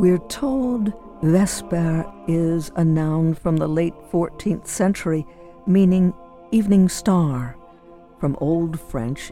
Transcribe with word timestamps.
We're 0.00 0.16
told 0.16 0.94
Vesper 1.20 2.10
is 2.26 2.72
a 2.74 2.82
noun 2.82 3.34
from 3.34 3.58
the 3.58 3.68
late 3.68 3.92
14th 4.10 4.66
century, 4.66 5.26
meaning 5.66 6.14
evening 6.52 6.88
star, 6.88 7.54
from 8.18 8.34
Old 8.40 8.80
French, 8.80 9.30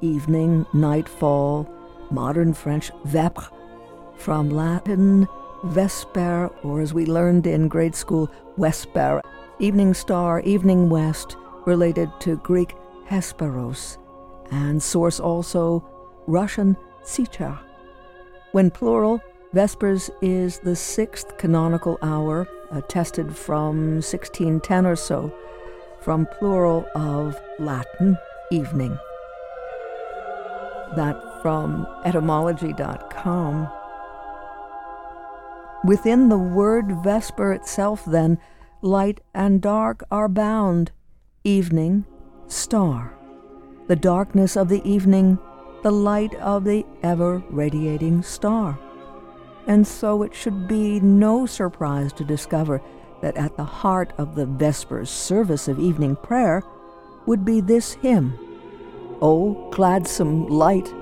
evening, 0.00 0.64
nightfall, 0.72 1.70
modern 2.10 2.54
French, 2.54 2.90
vepre, 3.04 3.50
from 4.16 4.48
Latin, 4.48 5.28
vesper, 5.64 6.50
or 6.62 6.80
as 6.80 6.94
we 6.94 7.04
learned 7.04 7.46
in 7.46 7.68
grade 7.68 7.94
school, 7.94 8.30
vesper, 8.56 9.20
evening 9.58 9.92
star, 9.92 10.40
evening 10.40 10.88
west, 10.88 11.36
related 11.66 12.10
to 12.20 12.38
Greek 12.38 12.74
hesperos, 13.06 13.98
and 14.50 14.82
source 14.82 15.20
also 15.20 15.86
Russian 16.26 16.74
sicha. 17.04 17.58
When 18.52 18.70
plural, 18.70 19.20
Vespers 19.56 20.10
is 20.20 20.58
the 20.58 20.76
sixth 20.76 21.38
canonical 21.38 21.98
hour, 22.02 22.46
uh, 22.70 22.76
attested 22.76 23.34
from 23.34 24.02
1610 24.02 24.84
or 24.84 24.96
so, 24.96 25.34
from 26.02 26.26
plural 26.26 26.86
of 26.94 27.40
Latin 27.58 28.18
evening. 28.52 28.98
That 30.94 31.18
from 31.40 31.86
etymology.com. 32.04 33.68
Within 35.86 36.28
the 36.28 36.36
word 36.36 37.02
vesper 37.02 37.54
itself, 37.54 38.04
then, 38.04 38.38
light 38.82 39.22
and 39.32 39.62
dark 39.62 40.04
are 40.10 40.28
bound. 40.28 40.90
Evening, 41.44 42.04
star. 42.46 43.14
The 43.86 43.96
darkness 43.96 44.54
of 44.54 44.68
the 44.68 44.86
evening, 44.86 45.38
the 45.82 45.92
light 45.92 46.34
of 46.34 46.64
the 46.64 46.84
ever 47.02 47.42
radiating 47.48 48.22
star 48.22 48.78
and 49.66 49.86
so 49.86 50.22
it 50.22 50.34
should 50.34 50.68
be 50.68 51.00
no 51.00 51.44
surprise 51.44 52.12
to 52.14 52.24
discover 52.24 52.80
that 53.20 53.36
at 53.36 53.56
the 53.56 53.64
heart 53.64 54.12
of 54.18 54.34
the 54.34 54.46
Vespers 54.46 55.10
service 55.10 55.68
of 55.68 55.80
evening 55.80 56.16
prayer 56.16 56.62
would 57.26 57.44
be 57.44 57.60
this 57.60 57.94
hymn, 57.94 58.38
O 59.20 59.68
gladsome 59.72 60.46
light. 60.46 60.92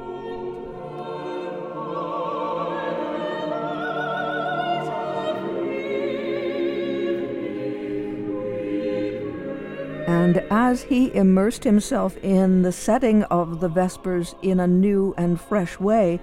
And 10.07 10.39
as 10.51 10.85
he 10.85 11.15
immersed 11.15 11.65
himself 11.65 12.17
in 12.19 12.63
the 12.63 12.73
setting 12.73 13.25
of 13.25 13.61
the 13.61 13.69
Vespers 13.69 14.35
in 14.41 14.59
a 14.59 14.67
new 14.67 15.15
and 15.19 15.39
fresh 15.39 15.79
way, 15.79 16.19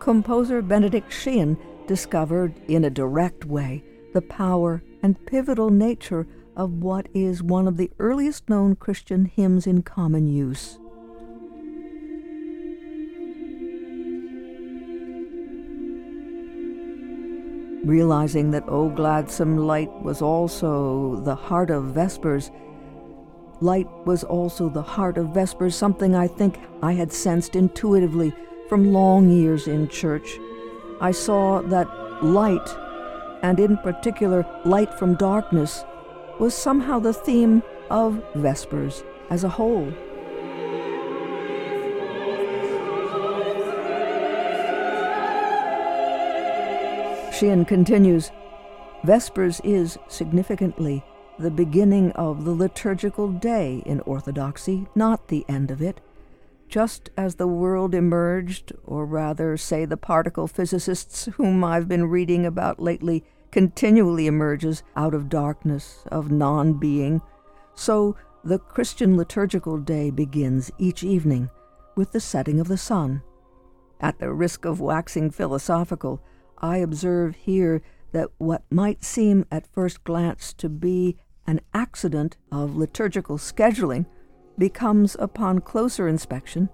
composer 0.00 0.62
Benedict 0.62 1.12
Sheehan 1.12 1.56
discovered 1.86 2.54
in 2.68 2.84
a 2.84 2.90
direct 2.90 3.44
way 3.44 3.82
the 4.12 4.22
power 4.22 4.82
and 5.02 5.26
pivotal 5.26 5.70
nature 5.70 6.26
of 6.56 6.72
what 6.72 7.06
is 7.12 7.42
one 7.42 7.68
of 7.68 7.76
the 7.76 7.90
earliest 7.98 8.48
known 8.48 8.74
Christian 8.74 9.26
hymns 9.26 9.66
in 9.66 9.82
common 9.82 10.26
use. 10.26 10.78
Realizing 17.84 18.50
that 18.50 18.64
O 18.68 18.88
Gladsome 18.88 19.58
Light 19.58 19.92
was 20.02 20.22
also 20.22 21.20
the 21.24 21.36
heart 21.36 21.70
of 21.70 21.94
Vespers, 21.94 22.50
light 23.60 23.86
was 24.04 24.24
also 24.24 24.68
the 24.68 24.82
heart 24.82 25.18
of 25.18 25.28
Vespers, 25.28 25.76
something 25.76 26.14
I 26.14 26.26
think 26.26 26.58
I 26.82 26.92
had 26.92 27.12
sensed 27.12 27.54
intuitively 27.54 28.32
from 28.68 28.92
long 28.92 29.28
years 29.28 29.68
in 29.68 29.88
church 29.88 30.38
I 31.00 31.10
saw 31.10 31.60
that 31.62 31.88
light, 32.22 32.76
and 33.42 33.60
in 33.60 33.76
particular 33.78 34.46
light 34.64 34.94
from 34.98 35.14
darkness, 35.14 35.84
was 36.40 36.54
somehow 36.54 36.98
the 36.98 37.12
theme 37.12 37.62
of 37.90 38.22
Vespers 38.34 39.04
as 39.30 39.44
a 39.44 39.48
whole. 39.48 39.92
Sheehan 47.32 47.66
continues 47.66 48.30
Vespers 49.04 49.60
is, 49.62 49.98
significantly, 50.08 51.04
the 51.38 51.50
beginning 51.50 52.12
of 52.12 52.44
the 52.46 52.52
liturgical 52.52 53.30
day 53.30 53.82
in 53.84 54.00
Orthodoxy, 54.00 54.86
not 54.94 55.28
the 55.28 55.44
end 55.46 55.70
of 55.70 55.82
it 55.82 56.00
just 56.68 57.10
as 57.16 57.36
the 57.36 57.46
world 57.46 57.94
emerged, 57.94 58.72
or 58.84 59.06
rather, 59.06 59.56
say, 59.56 59.84
the 59.84 59.96
particle 59.96 60.46
physicists 60.46 61.26
whom 61.36 61.62
I've 61.62 61.88
been 61.88 62.08
reading 62.08 62.44
about 62.44 62.80
lately, 62.80 63.24
continually 63.50 64.26
emerges 64.26 64.82
out 64.96 65.14
of 65.14 65.28
darkness, 65.28 66.04
of 66.10 66.30
non 66.30 66.74
being, 66.74 67.22
so 67.74 68.16
the 68.44 68.58
Christian 68.58 69.16
liturgical 69.16 69.78
day 69.78 70.10
begins 70.10 70.70
each 70.78 71.02
evening 71.02 71.50
with 71.96 72.12
the 72.12 72.20
setting 72.20 72.60
of 72.60 72.68
the 72.68 72.76
sun. 72.76 73.22
At 74.00 74.18
the 74.18 74.32
risk 74.32 74.64
of 74.64 74.80
waxing 74.80 75.30
philosophical, 75.30 76.22
I 76.58 76.78
observe 76.78 77.34
here 77.34 77.82
that 78.12 78.28
what 78.38 78.62
might 78.70 79.04
seem 79.04 79.46
at 79.50 79.66
first 79.66 80.04
glance 80.04 80.52
to 80.54 80.68
be 80.68 81.16
an 81.46 81.60
accident 81.72 82.36
of 82.52 82.76
liturgical 82.76 83.38
scheduling 83.38 84.06
becomes, 84.58 85.16
upon 85.18 85.60
closer 85.60 86.08
inspection, 86.08 86.68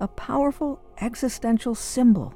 a 0.00 0.08
powerful 0.08 0.80
existential 1.00 1.74
symbol, 1.74 2.34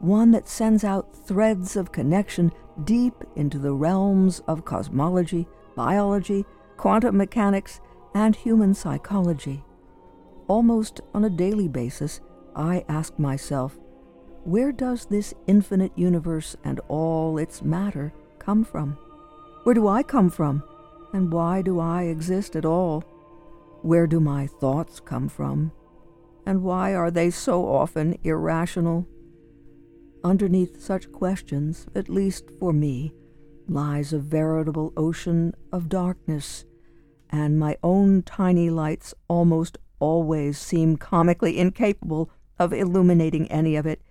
one 0.00 0.30
that 0.30 0.48
sends 0.48 0.84
out 0.84 1.14
threads 1.26 1.76
of 1.76 1.92
connection 1.92 2.52
deep 2.84 3.14
into 3.34 3.58
the 3.58 3.72
realms 3.72 4.40
of 4.46 4.64
cosmology, 4.64 5.46
biology, 5.74 6.44
quantum 6.76 7.16
mechanics, 7.16 7.80
and 8.14 8.36
human 8.36 8.74
psychology. 8.74 9.64
Almost 10.46 11.00
on 11.14 11.24
a 11.24 11.30
daily 11.30 11.68
basis, 11.68 12.20
I 12.54 12.84
ask 12.88 13.18
myself, 13.18 13.78
where 14.44 14.72
does 14.72 15.06
this 15.06 15.34
infinite 15.46 15.92
universe 15.96 16.56
and 16.64 16.80
all 16.88 17.38
its 17.38 17.62
matter 17.62 18.12
come 18.38 18.64
from? 18.64 18.92
Where 19.64 19.74
do 19.74 19.88
I 19.88 20.02
come 20.02 20.30
from? 20.30 20.62
And 21.12 21.32
why 21.32 21.62
do 21.62 21.80
I 21.80 22.04
exist 22.04 22.56
at 22.56 22.64
all? 22.64 23.04
Where 23.82 24.06
do 24.06 24.20
my 24.20 24.46
thoughts 24.46 25.00
come 25.00 25.28
from? 25.28 25.72
And 26.44 26.62
why 26.62 26.94
are 26.94 27.10
they 27.10 27.30
so 27.30 27.66
often 27.66 28.18
irrational? 28.24 29.06
Underneath 30.24 30.80
such 30.80 31.12
questions, 31.12 31.86
at 31.94 32.08
least 32.08 32.50
for 32.58 32.72
me, 32.72 33.12
lies 33.68 34.12
a 34.12 34.18
veritable 34.18 34.92
ocean 34.96 35.54
of 35.70 35.88
darkness, 35.88 36.64
and 37.30 37.58
my 37.58 37.76
own 37.82 38.22
tiny 38.22 38.70
lights 38.70 39.14
almost 39.28 39.78
always 40.00 40.58
seem 40.58 40.96
comically 40.96 41.58
incapable 41.58 42.30
of 42.58 42.72
illuminating 42.72 43.46
any 43.50 43.76
of 43.76 43.86
it. 43.86 44.02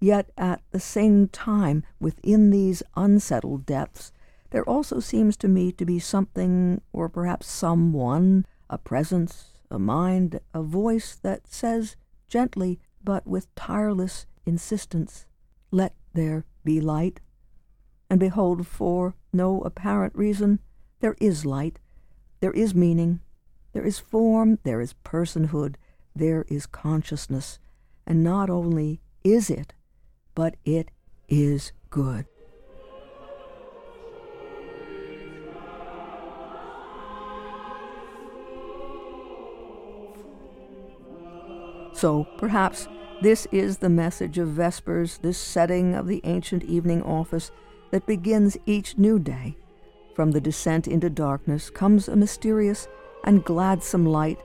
Yet 0.00 0.30
at 0.36 0.60
the 0.70 0.80
same 0.80 1.28
time, 1.28 1.84
within 1.98 2.50
these 2.50 2.82
unsettled 2.96 3.64
depths, 3.64 4.12
there 4.50 4.68
also 4.68 5.00
seems 5.00 5.36
to 5.38 5.48
me 5.48 5.72
to 5.72 5.86
be 5.86 5.98
something, 5.98 6.82
or 6.92 7.08
perhaps 7.08 7.46
someone, 7.46 8.44
a 8.74 8.78
presence, 8.78 9.52
a 9.70 9.78
mind, 9.78 10.40
a 10.52 10.60
voice 10.60 11.14
that 11.22 11.46
says 11.46 11.94
gently 12.26 12.80
but 13.04 13.24
with 13.24 13.54
tireless 13.54 14.26
insistence, 14.44 15.26
Let 15.70 15.94
there 16.12 16.44
be 16.64 16.80
light. 16.80 17.20
And 18.10 18.18
behold, 18.18 18.66
for 18.66 19.14
no 19.32 19.60
apparent 19.60 20.14
reason, 20.16 20.58
there 21.00 21.14
is 21.20 21.46
light, 21.46 21.78
there 22.40 22.52
is 22.52 22.74
meaning, 22.74 23.20
there 23.72 23.84
is 23.84 23.98
form, 24.00 24.58
there 24.64 24.80
is 24.80 24.94
personhood, 25.04 25.76
there 26.16 26.44
is 26.48 26.66
consciousness, 26.66 27.60
and 28.06 28.24
not 28.24 28.50
only 28.50 29.00
is 29.22 29.50
it, 29.50 29.72
but 30.34 30.56
it 30.64 30.90
is 31.28 31.72
good. 31.90 32.26
So 42.04 42.28
perhaps 42.36 42.86
this 43.22 43.46
is 43.50 43.78
the 43.78 43.88
message 43.88 44.36
of 44.36 44.48
Vespers, 44.48 45.16
this 45.22 45.38
setting 45.38 45.94
of 45.94 46.06
the 46.06 46.20
ancient 46.24 46.62
evening 46.64 47.02
office 47.02 47.50
that 47.92 48.04
begins 48.04 48.58
each 48.66 48.98
new 48.98 49.18
day. 49.18 49.56
From 50.14 50.32
the 50.32 50.40
descent 50.42 50.86
into 50.86 51.08
darkness 51.08 51.70
comes 51.70 52.06
a 52.06 52.14
mysterious 52.14 52.88
and 53.24 53.42
gladsome 53.42 54.04
light. 54.04 54.38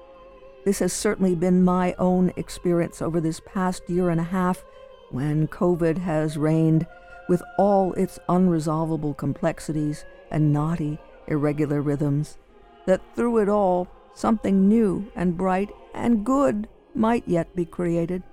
This 0.63 0.79
has 0.79 0.93
certainly 0.93 1.35
been 1.35 1.61
my 1.61 1.95
own 1.99 2.31
experience 2.37 3.01
over 3.01 3.19
this 3.19 3.41
past 3.45 3.89
year 3.89 4.09
and 4.09 4.21
a 4.21 4.31
half 4.31 4.63
when 5.11 5.49
COVID 5.49 5.97
has 5.97 6.37
reigned 6.37 6.87
with 7.27 7.43
all 7.57 7.91
its 7.95 8.19
unresolvable 8.29 9.17
complexities 9.17 10.05
and 10.31 10.53
knotty, 10.53 10.97
irregular 11.27 11.81
rhythms, 11.81 12.37
that 12.85 13.01
through 13.17 13.39
it 13.39 13.49
all, 13.49 13.89
something 14.13 14.69
new 14.69 15.11
and 15.13 15.35
bright 15.35 15.71
and 15.93 16.25
good 16.25 16.69
might 16.93 17.27
yet 17.27 17.55
be 17.55 17.65
created. 17.65 18.23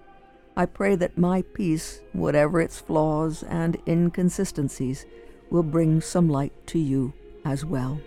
I 0.56 0.66
pray 0.66 0.94
that 0.96 1.18
my 1.18 1.42
piece, 1.42 2.00
whatever 2.12 2.60
its 2.60 2.78
flaws 2.80 3.42
and 3.42 3.76
inconsistencies, 3.86 5.04
will 5.50 5.62
bring 5.62 6.00
some 6.00 6.28
light 6.28 6.52
to 6.68 6.78
you 6.78 7.12
as 7.44 7.64
well. 7.64 8.00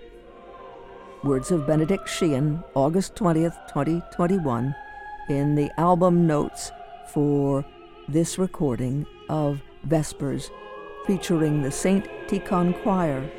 Words 1.24 1.52
of 1.52 1.68
Benedict 1.68 2.08
Sheehan, 2.08 2.64
August 2.74 3.16
20th, 3.16 3.68
2021, 3.68 4.74
in 5.30 5.56
the 5.56 5.70
album 5.80 6.26
notes 6.26 6.72
for 7.14 7.66
this 8.08 8.40
recording 8.40 9.06
of 9.30 9.62
Vespers 9.84 10.50
featuring 11.06 11.62
the 11.62 11.72
St. 11.72 12.06
Tikhon 12.28 12.82
Choir 12.82 13.30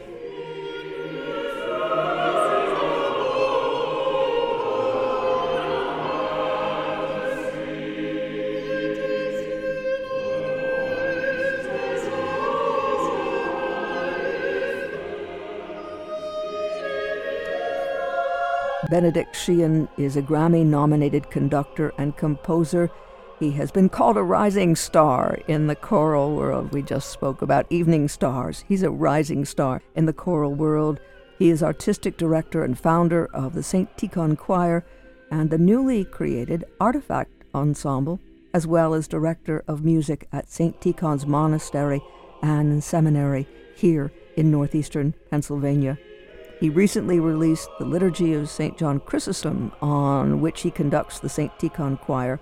Benedict 18.91 19.37
Sheehan 19.37 19.89
is 19.97 20.17
a 20.17 20.23
Grammy 20.23 20.67
nominated 20.67 21.31
conductor 21.31 21.95
and 21.97 22.17
composer. 22.17 22.91
He 23.39 23.53
has 23.53 23.71
been 23.71 23.89
called 23.89 24.17
a 24.17 24.23
rising 24.23 24.75
star 24.75 25.39
in 25.47 25.69
the 25.69 25.77
choral 25.77 26.35
world. 26.35 26.73
We 26.73 26.83
just 26.83 27.11
spoke 27.11 27.41
about 27.41 27.71
Evening 27.71 28.09
Stars. 28.09 28.65
He's 28.67 28.83
a 28.83 28.91
rising 28.91 29.45
star 29.45 29.81
in 29.95 30.07
the 30.07 30.13
choral 30.13 30.55
world. 30.55 30.99
He 31.39 31.51
is 31.51 31.63
artistic 31.63 32.17
director 32.17 32.65
and 32.65 32.77
founder 32.77 33.27
of 33.33 33.55
the 33.55 33.63
St. 33.63 33.97
Tikhon 33.97 34.37
Choir 34.37 34.85
and 35.31 35.51
the 35.51 35.59
newly 35.59 36.05
created 36.05 36.65
Artifact 36.81 37.31
Ensemble, 37.55 38.19
as 38.53 38.67
well 38.67 38.93
as 38.93 39.07
director 39.07 39.63
of 39.69 39.85
music 39.85 40.27
at 40.33 40.51
St. 40.51 40.81
Tikhon's 40.81 41.27
Monastery 41.27 42.03
and 42.43 42.83
Seminary 42.83 43.47
here 43.77 44.11
in 44.37 44.51
northeastern 44.51 45.15
Pennsylvania. 45.31 45.97
He 46.61 46.69
recently 46.69 47.21
released 47.21 47.71
the 47.79 47.87
Liturgy 47.87 48.35
of 48.35 48.51
St. 48.51 48.77
John 48.77 49.01
Chrysostom, 49.01 49.73
on 49.81 50.43
which 50.43 50.61
he 50.61 50.71
conducts 50.71 51.19
the 51.19 51.31
St. 51.31 51.51
Tikhon 51.59 51.99
Choir, 51.99 52.39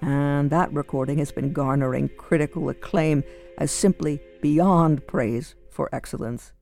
and 0.00 0.50
that 0.50 0.72
recording 0.72 1.18
has 1.18 1.32
been 1.32 1.52
garnering 1.52 2.08
critical 2.16 2.68
acclaim 2.68 3.24
as 3.58 3.72
simply 3.72 4.20
beyond 4.40 5.04
praise 5.08 5.56
for 5.68 5.88
excellence. 5.92 6.52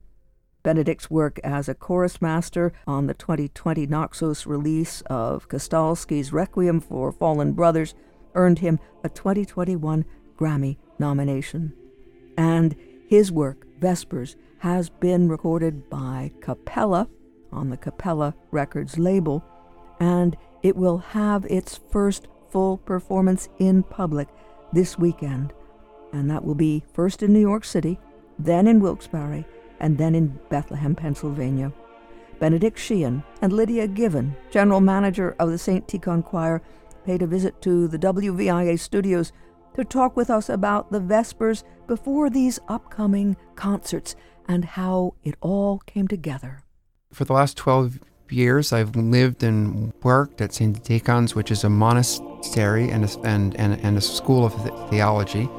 Benedict's 0.63 1.11
work 1.11 1.39
as 1.43 1.69
a 1.69 1.75
chorus 1.75 2.23
master 2.23 2.73
on 2.87 3.05
the 3.05 3.13
2020 3.13 3.85
Naxos 3.85 4.47
release 4.47 5.01
of 5.01 5.47
Kastalsky's 5.47 6.33
Requiem 6.33 6.79
for 6.79 7.11
Fallen 7.11 7.53
Brothers 7.53 7.93
earned 8.33 8.57
him 8.57 8.79
a 9.03 9.09
2021 9.09 10.05
Grammy 10.39 10.77
nomination. 10.97 11.71
And 12.35 12.75
his 13.07 13.31
work, 13.31 13.67
Vespers, 13.79 14.35
has 14.65 14.89
been 14.89 15.29
recorded 15.29 15.87
by 15.91 16.31
Cappella 16.41 17.07
on 17.51 17.69
the 17.69 17.77
Cappella 17.77 18.33
Records 18.49 18.97
label, 18.97 19.45
and 19.99 20.35
it 20.63 20.75
will 20.75 20.97
have 20.97 21.45
its 21.45 21.79
first 21.91 22.27
full 22.49 22.79
performance 22.79 23.47
in 23.59 23.83
public 23.83 24.27
this 24.73 24.97
weekend. 24.97 25.53
And 26.13 26.31
that 26.31 26.43
will 26.43 26.55
be 26.55 26.83
first 26.93 27.21
in 27.21 27.31
New 27.31 27.41
York 27.41 27.63
City, 27.63 27.99
then 28.39 28.65
in 28.65 28.79
Wilkes-Barre, 28.79 29.45
and 29.79 29.99
then 29.99 30.15
in 30.15 30.39
Bethlehem, 30.49 30.95
Pennsylvania. 30.95 31.71
Benedict 32.39 32.79
Sheehan 32.79 33.23
and 33.43 33.53
Lydia 33.53 33.87
Given, 33.87 34.35
general 34.49 34.81
manager 34.81 35.35
of 35.37 35.51
the 35.51 35.59
St. 35.59 35.87
Tikhon 35.87 36.25
Choir, 36.25 36.63
paid 37.05 37.21
a 37.21 37.27
visit 37.27 37.61
to 37.61 37.87
the 37.87 37.99
WVIA 37.99 38.79
studios 38.79 39.31
to 39.75 39.85
talk 39.85 40.17
with 40.17 40.31
us 40.31 40.49
about 40.49 40.91
the 40.91 41.01
Vespers 41.01 41.63
before 41.85 42.31
these 42.31 42.59
upcoming 42.67 43.37
concerts 43.55 44.15
and 44.47 44.65
how 44.65 45.15
it 45.23 45.35
all 45.41 45.79
came 45.79 46.07
together. 46.07 46.63
For 47.11 47.25
the 47.25 47.33
last 47.33 47.57
12 47.57 47.99
years, 48.29 48.73
I've 48.73 48.95
lived 48.95 49.43
and 49.43 49.93
worked 50.03 50.41
at 50.41 50.53
St. 50.53 50.83
Tikhon's, 50.83 51.35
which 51.35 51.51
is 51.51 51.63
a 51.63 51.69
monastery 51.69 52.89
and 52.89 53.05
a, 53.05 53.19
and, 53.21 53.55
and, 53.55 53.79
and 53.81 53.97
a 53.97 54.01
school 54.01 54.45
of 54.45 54.53
theology. 54.89 55.49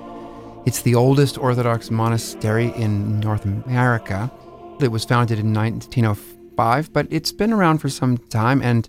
It's 0.66 0.82
the 0.82 0.94
oldest 0.94 1.38
Orthodox 1.38 1.90
monastery 1.90 2.72
in 2.76 3.20
North 3.20 3.44
America. 3.44 4.30
It 4.80 4.88
was 4.88 5.04
founded 5.04 5.38
in 5.38 5.54
1905, 5.54 6.92
but 6.92 7.06
it's 7.10 7.32
been 7.32 7.52
around 7.52 7.78
for 7.78 7.88
some 7.88 8.18
time. 8.18 8.60
And 8.62 8.88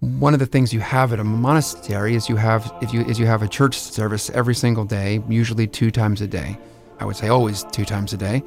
one 0.00 0.34
of 0.34 0.40
the 0.40 0.46
things 0.46 0.74
you 0.74 0.80
have 0.80 1.12
at 1.12 1.20
a 1.20 1.24
monastery 1.24 2.14
is 2.14 2.28
you 2.28 2.36
have 2.36 2.70
if 2.82 2.92
you 2.92 3.00
is 3.02 3.18
you 3.18 3.26
have 3.26 3.42
a 3.42 3.48
church 3.48 3.78
service 3.78 4.28
every 4.30 4.54
single 4.54 4.84
day, 4.84 5.22
usually 5.28 5.66
two 5.66 5.90
times 5.90 6.20
a 6.20 6.26
day. 6.26 6.58
I 7.00 7.06
would 7.06 7.16
say 7.16 7.28
always 7.28 7.64
two 7.72 7.86
times 7.86 8.12
a 8.12 8.18
day 8.18 8.42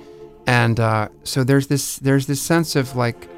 and 0.47 0.79
uh, 0.79 1.09
so 1.23 1.43
there's 1.43 1.67
this 1.67 1.97
there's 1.99 2.25
this 2.25 2.41
sense 2.41 2.75
of 2.75 2.95
like 2.95 3.29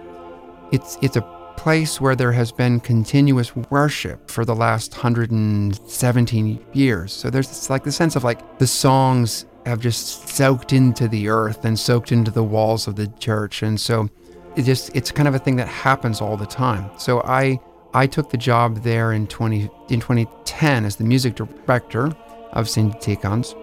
it's 0.71 0.97
it's 1.01 1.17
a 1.17 1.21
place 1.57 1.99
where 1.99 2.15
there 2.15 2.31
has 2.31 2.53
been 2.53 2.79
continuous 2.79 3.53
worship 3.53 4.31
for 4.31 4.45
the 4.45 4.55
last 4.55 4.93
117 4.93 6.65
years. 6.71 7.11
So 7.11 7.29
there's 7.29 7.49
this, 7.49 7.69
like 7.69 7.83
the 7.83 7.91
sense 7.91 8.15
of 8.15 8.23
like 8.23 8.59
the 8.59 8.67
songs 8.67 9.45
have 9.65 9.81
just 9.81 10.29
soaked 10.29 10.71
into 10.71 11.09
the 11.09 11.27
earth 11.27 11.65
and 11.65 11.77
soaked 11.77 12.13
into 12.13 12.31
the 12.31 12.43
walls 12.43 12.87
of 12.87 12.95
the 12.95 13.07
church, 13.19 13.63
and 13.63 13.79
so 13.79 14.07
it 14.55 14.63
just 14.63 14.95
it's 14.95 15.11
kind 15.11 15.27
of 15.27 15.35
a 15.35 15.39
thing 15.39 15.55
that 15.57 15.67
happens 15.67 16.21
all 16.21 16.37
the 16.37 16.45
time. 16.45 16.91
So 16.97 17.21
I 17.21 17.59
I 17.93 18.05
took 18.05 18.29
the 18.29 18.37
job 18.37 18.83
there 18.83 19.13
in 19.13 19.25
20 19.25 19.69
in 19.89 19.99
2010 19.99 20.85
as 20.85 20.95
the 20.95 21.03
music 21.03 21.35
director 21.35 22.11
of 22.53 22.69
St. 22.69 22.93
Tikhon's 23.01 23.55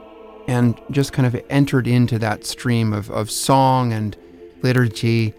and 0.47 0.81
just 0.91 1.13
kind 1.13 1.27
of 1.27 1.43
entered 1.51 1.87
into 1.87 2.19
that 2.19 2.45
stream 2.45 2.93
of, 2.93 3.11
of 3.11 3.31
song 3.31 3.93
and 3.93 4.17
liturgy 4.63 5.35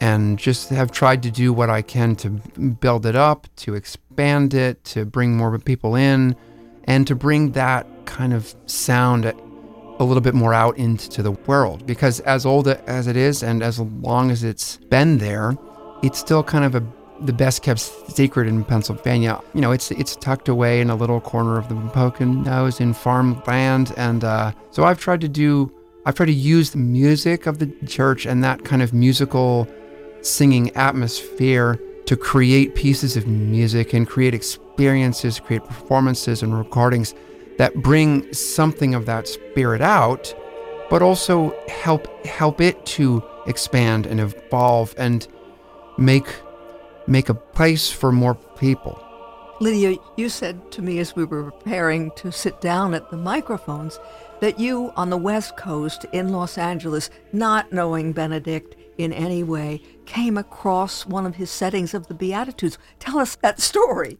and 0.00 0.38
just 0.38 0.70
have 0.70 0.90
tried 0.90 1.22
to 1.22 1.30
do 1.30 1.52
what 1.52 1.68
I 1.68 1.82
can 1.82 2.16
to 2.16 2.30
build 2.30 3.04
it 3.04 3.14
up, 3.14 3.46
to 3.56 3.74
expand 3.74 4.54
it, 4.54 4.82
to 4.84 5.04
bring 5.04 5.36
more 5.36 5.58
people 5.58 5.94
in, 5.94 6.34
and 6.84 7.06
to 7.06 7.14
bring 7.14 7.52
that 7.52 7.86
kind 8.06 8.32
of 8.32 8.54
sound 8.66 9.26
a 9.26 10.04
little 10.04 10.22
bit 10.22 10.34
more 10.34 10.54
out 10.54 10.78
into 10.78 11.22
the 11.22 11.32
world. 11.32 11.86
Because 11.86 12.20
as 12.20 12.46
old 12.46 12.66
as 12.66 13.06
it 13.06 13.16
is, 13.16 13.42
and 13.42 13.62
as 13.62 13.78
long 13.78 14.30
as 14.30 14.42
it's 14.42 14.78
been 14.88 15.18
there, 15.18 15.54
it's 16.02 16.18
still 16.18 16.42
kind 16.42 16.64
of 16.64 16.74
a 16.74 16.80
the 17.20 17.32
best 17.32 17.62
kept 17.62 17.80
secret 17.80 18.48
in 18.48 18.64
Pennsylvania. 18.64 19.40
You 19.54 19.60
know, 19.60 19.72
it's 19.72 19.90
it's 19.90 20.16
tucked 20.16 20.48
away 20.48 20.80
in 20.80 20.90
a 20.90 20.96
little 20.96 21.20
corner 21.20 21.58
of 21.58 21.68
the 21.68 21.74
Poconos 21.74 22.80
in 22.80 22.94
farmland, 22.94 23.92
and 23.96 24.24
uh, 24.24 24.52
so 24.70 24.84
I've 24.84 24.98
tried 24.98 25.20
to 25.22 25.28
do. 25.28 25.72
I've 26.06 26.14
tried 26.14 26.26
to 26.26 26.32
use 26.32 26.70
the 26.70 26.78
music 26.78 27.46
of 27.46 27.58
the 27.58 27.66
church 27.86 28.24
and 28.24 28.42
that 28.42 28.64
kind 28.64 28.80
of 28.80 28.94
musical 28.94 29.68
singing 30.22 30.74
atmosphere 30.74 31.78
to 32.06 32.16
create 32.16 32.74
pieces 32.74 33.16
of 33.16 33.26
music 33.26 33.92
and 33.92 34.08
create 34.08 34.34
experiences, 34.34 35.38
create 35.38 35.64
performances 35.64 36.42
and 36.42 36.56
recordings 36.56 37.14
that 37.58 37.74
bring 37.74 38.32
something 38.32 38.94
of 38.94 39.04
that 39.06 39.28
spirit 39.28 39.82
out, 39.82 40.34
but 40.88 41.02
also 41.02 41.54
help 41.68 42.08
help 42.24 42.60
it 42.60 42.84
to 42.86 43.22
expand 43.46 44.06
and 44.06 44.20
evolve 44.20 44.94
and 44.96 45.28
make 45.98 46.26
make 47.10 47.28
a 47.28 47.34
place 47.34 47.90
for 47.90 48.12
more 48.12 48.34
people. 48.34 49.04
Lydia, 49.60 49.98
you 50.16 50.30
said 50.30 50.70
to 50.72 50.80
me 50.80 51.00
as 51.00 51.14
we 51.14 51.24
were 51.24 51.50
preparing 51.50 52.12
to 52.12 52.32
sit 52.32 52.60
down 52.62 52.94
at 52.94 53.10
the 53.10 53.16
microphones 53.16 53.98
that 54.40 54.58
you 54.58 54.90
on 54.96 55.10
the 55.10 55.18
West 55.18 55.56
Coast 55.56 56.06
in 56.12 56.30
Los 56.30 56.56
Angeles, 56.56 57.10
not 57.32 57.72
knowing 57.72 58.12
Benedict 58.12 58.74
in 58.96 59.12
any 59.12 59.42
way, 59.42 59.82
came 60.06 60.38
across 60.38 61.04
one 61.04 61.26
of 61.26 61.34
his 61.34 61.50
settings 61.50 61.92
of 61.92 62.06
the 62.06 62.14
Beatitudes. 62.14 62.78
Tell 63.00 63.18
us 63.18 63.34
that 63.36 63.60
story. 63.60 64.18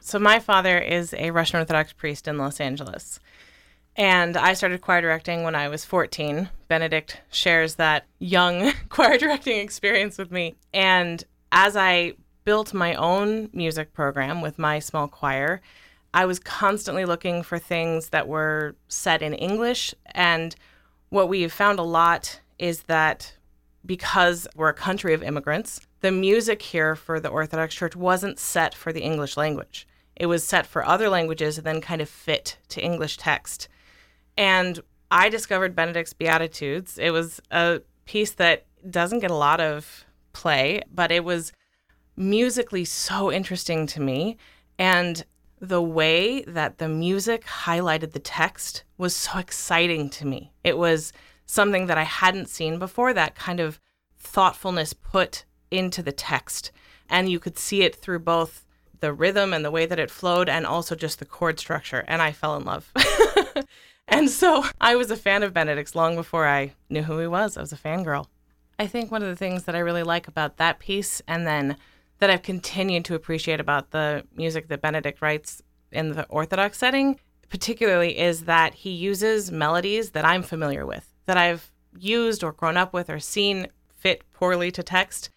So, 0.00 0.18
my 0.18 0.38
father 0.38 0.78
is 0.78 1.14
a 1.14 1.30
Russian 1.30 1.60
Orthodox 1.60 1.92
priest 1.94 2.28
in 2.28 2.36
Los 2.36 2.60
Angeles. 2.60 3.20
And 3.96 4.36
I 4.36 4.54
started 4.54 4.80
choir 4.82 5.00
directing 5.00 5.44
when 5.44 5.54
I 5.54 5.68
was 5.68 5.84
14. 5.84 6.50
Benedict 6.68 7.20
shares 7.30 7.76
that 7.76 8.04
young 8.18 8.72
choir 8.90 9.18
directing 9.18 9.58
experience 9.58 10.18
with 10.18 10.30
me. 10.30 10.56
And 10.74 11.24
as 11.52 11.76
I 11.76 12.14
built 12.44 12.74
my 12.74 12.94
own 12.94 13.50
music 13.52 13.92
program 13.92 14.40
with 14.40 14.58
my 14.58 14.78
small 14.78 15.08
choir, 15.08 15.60
I 16.12 16.26
was 16.26 16.38
constantly 16.38 17.04
looking 17.04 17.42
for 17.42 17.58
things 17.58 18.10
that 18.10 18.28
were 18.28 18.76
set 18.88 19.22
in 19.22 19.34
English. 19.34 19.94
And 20.12 20.54
what 21.08 21.28
we 21.28 21.42
have 21.42 21.52
found 21.52 21.78
a 21.78 21.82
lot 21.82 22.40
is 22.58 22.82
that 22.84 23.34
because 23.84 24.46
we're 24.54 24.68
a 24.68 24.74
country 24.74 25.12
of 25.12 25.22
immigrants, 25.22 25.80
the 26.00 26.12
music 26.12 26.62
here 26.62 26.94
for 26.94 27.18
the 27.18 27.28
Orthodox 27.28 27.74
Church 27.74 27.96
wasn't 27.96 28.38
set 28.38 28.74
for 28.74 28.92
the 28.92 29.02
English 29.02 29.36
language. 29.36 29.86
It 30.16 30.26
was 30.26 30.44
set 30.44 30.66
for 30.66 30.84
other 30.84 31.08
languages 31.08 31.58
and 31.58 31.66
then 31.66 31.80
kind 31.80 32.00
of 32.00 32.08
fit 32.08 32.58
to 32.68 32.80
English 32.82 33.16
text. 33.16 33.68
And 34.36 34.80
I 35.10 35.28
discovered 35.28 35.74
Benedict's 35.74 36.12
Beatitudes. 36.12 36.98
It 36.98 37.10
was 37.10 37.40
a 37.50 37.80
piece 38.04 38.32
that 38.32 38.66
doesn't 38.88 39.20
get 39.20 39.30
a 39.30 39.36
lot 39.36 39.60
of 39.60 40.04
play, 40.32 40.82
but 40.92 41.10
it 41.10 41.24
was 41.24 41.52
musically 42.16 42.84
so 42.84 43.32
interesting 43.32 43.86
to 43.88 44.00
me. 44.00 44.36
And 44.78 45.24
the 45.60 45.82
way 45.82 46.42
that 46.42 46.78
the 46.78 46.88
music 46.88 47.44
highlighted 47.44 48.12
the 48.12 48.18
text 48.18 48.84
was 48.98 49.14
so 49.16 49.38
exciting 49.38 50.10
to 50.10 50.26
me. 50.26 50.52
It 50.62 50.76
was 50.76 51.12
something 51.46 51.86
that 51.86 51.98
I 51.98 52.02
hadn't 52.02 52.48
seen 52.48 52.78
before, 52.78 53.12
that 53.12 53.34
kind 53.34 53.60
of 53.60 53.80
thoughtfulness 54.18 54.92
put 54.92 55.44
into 55.70 56.02
the 56.02 56.12
text. 56.12 56.72
And 57.08 57.30
you 57.30 57.38
could 57.38 57.58
see 57.58 57.82
it 57.82 57.94
through 57.94 58.20
both 58.20 58.66
the 59.00 59.12
rhythm 59.12 59.52
and 59.52 59.64
the 59.64 59.70
way 59.70 59.86
that 59.86 59.98
it 59.98 60.10
flowed, 60.10 60.48
and 60.48 60.66
also 60.66 60.94
just 60.94 61.18
the 61.18 61.26
chord 61.26 61.60
structure. 61.60 62.04
And 62.08 62.22
I 62.22 62.32
fell 62.32 62.56
in 62.56 62.64
love. 62.64 62.90
and 64.08 64.30
so 64.30 64.64
I 64.80 64.96
was 64.96 65.10
a 65.10 65.16
fan 65.16 65.42
of 65.42 65.52
Benedict's 65.52 65.94
long 65.94 66.16
before 66.16 66.46
I 66.46 66.72
knew 66.88 67.02
who 67.02 67.18
he 67.18 67.26
was. 67.26 67.56
I 67.56 67.60
was 67.60 67.72
a 67.72 67.76
fangirl. 67.76 68.26
I 68.78 68.86
think 68.86 69.10
one 69.10 69.22
of 69.22 69.28
the 69.28 69.36
things 69.36 69.64
that 69.64 69.76
I 69.76 69.80
really 69.80 70.02
like 70.02 70.26
about 70.26 70.56
that 70.56 70.78
piece, 70.78 71.20
and 71.28 71.46
then 71.46 71.76
that 72.18 72.30
I've 72.30 72.42
continued 72.42 73.04
to 73.06 73.14
appreciate 73.14 73.60
about 73.60 73.90
the 73.90 74.24
music 74.34 74.68
that 74.68 74.80
Benedict 74.80 75.20
writes 75.20 75.62
in 75.92 76.10
the 76.10 76.26
Orthodox 76.26 76.78
setting, 76.78 77.18
particularly, 77.48 78.18
is 78.18 78.44
that 78.44 78.74
he 78.74 78.90
uses 78.90 79.50
melodies 79.50 80.10
that 80.10 80.24
I'm 80.24 80.42
familiar 80.42 80.86
with, 80.86 81.12
that 81.26 81.36
I've 81.36 81.70
used 81.98 82.42
or 82.42 82.52
grown 82.52 82.76
up 82.76 82.92
with 82.92 83.08
or 83.10 83.20
seen 83.20 83.68
fit 83.96 84.22
poorly 84.32 84.70
to 84.72 84.82
text, 84.82 85.30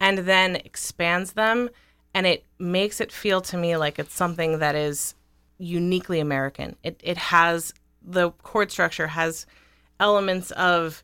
and 0.00 0.18
then 0.18 0.56
expands 0.56 1.32
them. 1.32 1.70
And 2.14 2.26
it 2.26 2.44
makes 2.58 3.00
it 3.00 3.12
feel 3.12 3.40
to 3.42 3.56
me 3.56 3.76
like 3.76 3.98
it's 3.98 4.14
something 4.14 4.58
that 4.58 4.74
is 4.74 5.14
uniquely 5.58 6.20
American. 6.20 6.76
It, 6.82 7.00
it 7.04 7.16
has 7.16 7.74
the 8.02 8.30
chord 8.30 8.70
structure 8.70 9.08
has 9.08 9.44
elements 10.00 10.50
of 10.52 11.02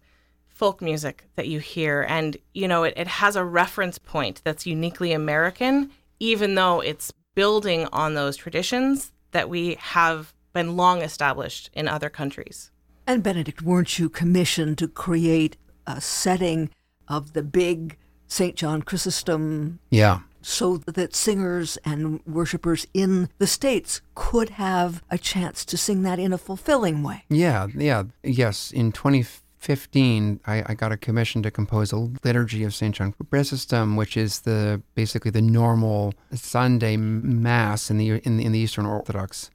folk 0.54 0.80
music 0.80 1.24
that 1.36 1.48
you 1.48 1.58
hear. 1.58 2.06
And 2.08 2.36
you 2.54 2.66
know 2.66 2.84
it, 2.84 2.94
it 2.96 3.06
has 3.06 3.36
a 3.36 3.44
reference 3.44 3.98
point 3.98 4.40
that's 4.44 4.66
uniquely 4.66 5.12
american 5.12 5.90
even 6.20 6.54
though 6.54 6.80
it's 6.80 7.12
building 7.34 7.86
on 7.92 8.14
those 8.14 8.36
traditions 8.36 9.12
that 9.32 9.48
we 9.48 9.76
have 9.80 10.32
been 10.52 10.76
long 10.76 11.02
established 11.02 11.68
in 11.74 11.88
other 11.88 12.08
countries. 12.08 12.70
And 13.06 13.22
benedict 13.22 13.60
weren't 13.62 13.98
you 13.98 14.08
commissioned 14.08 14.78
to 14.78 14.88
create 14.88 15.56
a 15.86 16.00
setting 16.00 16.70
of 17.08 17.34
the 17.34 17.42
big 17.42 17.98
st 18.26 18.56
john 18.56 18.82
chrysostom? 18.82 19.80
Yeah. 19.90 20.20
So 20.40 20.76
that 20.76 21.14
singers 21.14 21.78
and 21.84 22.20
worshipers 22.26 22.86
in 22.92 23.30
the 23.38 23.46
states 23.46 24.02
could 24.14 24.50
have 24.50 25.02
a 25.10 25.18
chance 25.18 25.64
to 25.64 25.76
sing 25.76 26.02
that 26.02 26.18
in 26.18 26.32
a 26.32 26.38
fulfilling 26.38 27.02
way. 27.02 27.24
Yeah 27.28 27.66
yeah 27.74 28.04
yes 28.22 28.70
in 28.70 28.92
20 28.92 29.26
15, 29.64 30.40
I, 30.46 30.62
I, 30.66 30.74
got 30.74 30.92
a 30.92 30.96
commission 30.98 31.42
to 31.42 31.50
compose 31.50 31.90
a 31.90 31.96
liturgy 32.22 32.64
of 32.64 32.74
St. 32.74 32.94
John 32.94 33.14
Chrysostom, 33.30 33.96
which 33.96 34.14
is 34.14 34.40
the 34.40 34.82
basically 34.94 35.30
the 35.30 35.40
normal 35.40 36.12
Sunday 36.34 36.98
mass 36.98 37.90
in 37.90 37.96
the 37.96 38.10
in 38.10 38.40
in 38.40 38.52
the 38.52 38.58
Eastern 38.58 38.84
Orthodox 38.84 39.50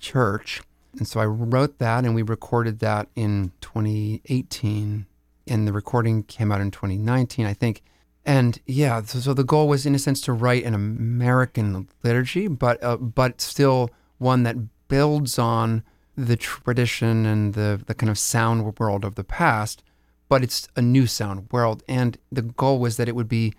Church. 0.00 0.62
And 0.98 1.06
so 1.06 1.20
I 1.20 1.26
wrote 1.26 1.78
that, 1.78 2.06
and 2.06 2.14
we 2.14 2.22
recorded 2.22 2.78
that 2.78 3.08
in 3.14 3.52
2018, 3.60 5.04
and 5.46 5.68
the 5.68 5.72
recording 5.72 6.22
came 6.22 6.50
out 6.50 6.62
in 6.62 6.70
2019, 6.70 7.44
I 7.44 7.52
think. 7.52 7.82
And 8.24 8.58
yeah, 8.64 9.02
so, 9.02 9.18
so 9.18 9.34
the 9.34 9.44
goal 9.44 9.68
was, 9.68 9.84
in 9.84 9.94
a 9.94 9.98
sense, 9.98 10.22
to 10.22 10.32
write 10.32 10.64
an 10.64 10.72
American 10.72 11.88
liturgy, 12.02 12.48
but 12.48 12.82
uh, 12.82 12.96
but 12.96 13.42
still 13.42 13.90
one 14.16 14.44
that 14.44 14.56
builds 14.88 15.38
on 15.38 15.84
the 16.16 16.36
tradition 16.36 17.26
and 17.26 17.54
the, 17.54 17.80
the 17.86 17.94
kind 17.94 18.10
of 18.10 18.18
sound 18.18 18.78
world 18.78 19.04
of 19.04 19.14
the 19.14 19.24
past, 19.24 19.82
but 20.28 20.42
it's 20.42 20.68
a 20.76 20.82
new 20.82 21.06
sound 21.06 21.48
world. 21.52 21.82
And 21.88 22.18
the 22.32 22.42
goal 22.42 22.78
was 22.78 22.96
that 22.96 23.08
it 23.08 23.14
would 23.14 23.28
be 23.28 23.54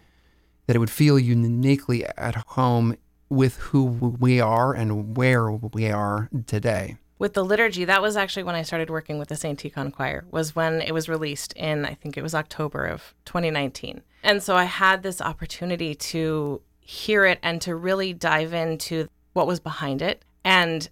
that 0.65 0.75
it 0.75 0.79
would 0.79 0.91
feel 0.91 1.17
uniquely 1.17 2.05
at 2.05 2.35
home 2.35 2.97
with 3.29 3.57
who 3.57 3.85
we 3.85 4.39
are 4.39 4.73
and 4.73 5.15
where 5.15 5.49
we 5.51 5.89
are 5.89 6.29
today. 6.45 6.97
With 7.19 7.33
the 7.33 7.43
liturgy, 7.43 7.85
that 7.85 8.01
was 8.01 8.15
actually 8.15 8.43
when 8.43 8.55
I 8.55 8.61
started 8.61 8.89
working 8.89 9.17
with 9.17 9.29
the 9.29 9.35
St. 9.35 9.57
Tikhon 9.57 9.91
Choir, 9.91 10.25
was 10.29 10.55
when 10.55 10.81
it 10.81 10.93
was 10.93 11.09
released 11.09 11.53
in, 11.53 11.85
I 11.85 11.95
think 11.95 12.15
it 12.15 12.21
was 12.21 12.35
October 12.35 12.85
of 12.85 13.15
2019. 13.25 14.01
And 14.23 14.43
so 14.43 14.55
I 14.55 14.65
had 14.65 15.03
this 15.03 15.21
opportunity 15.21 15.95
to 15.95 16.61
hear 16.79 17.25
it 17.25 17.39
and 17.41 17.59
to 17.61 17.75
really 17.75 18.13
dive 18.13 18.53
into 18.53 19.07
what 19.33 19.47
was 19.47 19.59
behind 19.59 20.01
it. 20.01 20.23
And 20.43 20.87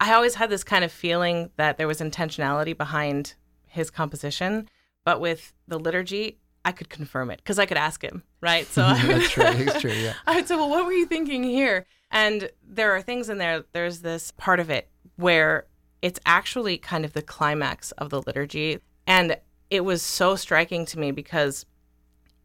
I 0.00 0.12
always 0.12 0.34
had 0.34 0.50
this 0.50 0.64
kind 0.64 0.84
of 0.84 0.92
feeling 0.92 1.50
that 1.56 1.78
there 1.78 1.86
was 1.86 2.00
intentionality 2.00 2.76
behind 2.76 3.34
his 3.66 3.90
composition, 3.90 4.68
but 5.04 5.20
with 5.20 5.54
the 5.66 5.78
liturgy, 5.78 6.38
I 6.64 6.72
could 6.72 6.88
confirm 6.88 7.30
it 7.30 7.38
because 7.38 7.58
I 7.58 7.66
could 7.66 7.76
ask 7.76 8.02
him, 8.02 8.22
right? 8.40 8.66
So 8.66 8.82
that's 9.02 9.30
true. 9.30 9.44
That's 9.44 9.80
true. 9.80 9.92
Yeah. 9.92 10.14
I 10.26 10.36
would 10.36 10.48
say, 10.48 10.56
"Well, 10.56 10.68
what 10.68 10.84
were 10.84 10.92
you 10.92 11.06
thinking 11.06 11.44
here?" 11.44 11.86
And 12.10 12.50
there 12.66 12.92
are 12.92 13.02
things 13.02 13.28
in 13.28 13.38
there. 13.38 13.64
There's 13.72 14.00
this 14.00 14.32
part 14.32 14.60
of 14.60 14.68
it 14.70 14.88
where 15.16 15.66
it's 16.02 16.20
actually 16.26 16.76
kind 16.76 17.04
of 17.04 17.12
the 17.12 17.22
climax 17.22 17.92
of 17.92 18.10
the 18.10 18.20
liturgy, 18.20 18.80
and 19.06 19.38
it 19.70 19.84
was 19.84 20.02
so 20.02 20.36
striking 20.36 20.84
to 20.86 20.98
me 20.98 21.10
because 21.10 21.66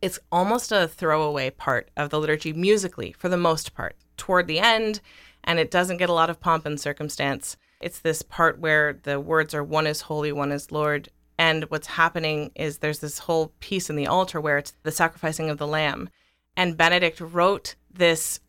it's 0.01 0.19
almost 0.31 0.71
a 0.71 0.87
throwaway 0.87 1.49
part 1.49 1.89
of 1.95 2.09
the 2.09 2.19
liturgy 2.19 2.53
musically 2.53 3.11
for 3.11 3.29
the 3.29 3.37
most 3.37 3.73
part. 3.73 3.95
Toward 4.17 4.47
the 4.47 4.59
end, 4.59 5.01
and 5.43 5.59
it 5.59 5.71
doesn't 5.71 5.97
get 5.97 6.09
a 6.09 6.13
lot 6.13 6.29
of 6.29 6.39
pomp 6.39 6.65
and 6.65 6.79
circumstance. 6.79 7.57
It's 7.81 7.99
this 7.99 8.21
part 8.21 8.59
where 8.59 8.93
the 9.03 9.19
words 9.19 9.53
are 9.53 9.63
one 9.63 9.87
is 9.87 10.01
holy, 10.01 10.31
one 10.31 10.51
is 10.51 10.71
Lord. 10.71 11.09
And 11.37 11.63
what's 11.65 11.87
happening 11.87 12.51
is 12.55 12.77
there's 12.77 12.99
this 12.99 13.19
whole 13.19 13.53
piece 13.59 13.89
in 13.89 13.95
the 13.95 14.07
altar 14.07 14.39
where 14.39 14.59
it's 14.59 14.73
the 14.83 14.91
sacrificing 14.91 15.49
of 15.49 15.57
the 15.57 15.67
lamb. 15.67 16.09
And 16.55 16.77
Benedict 16.77 17.19
wrote 17.19 17.75
this 17.91 18.39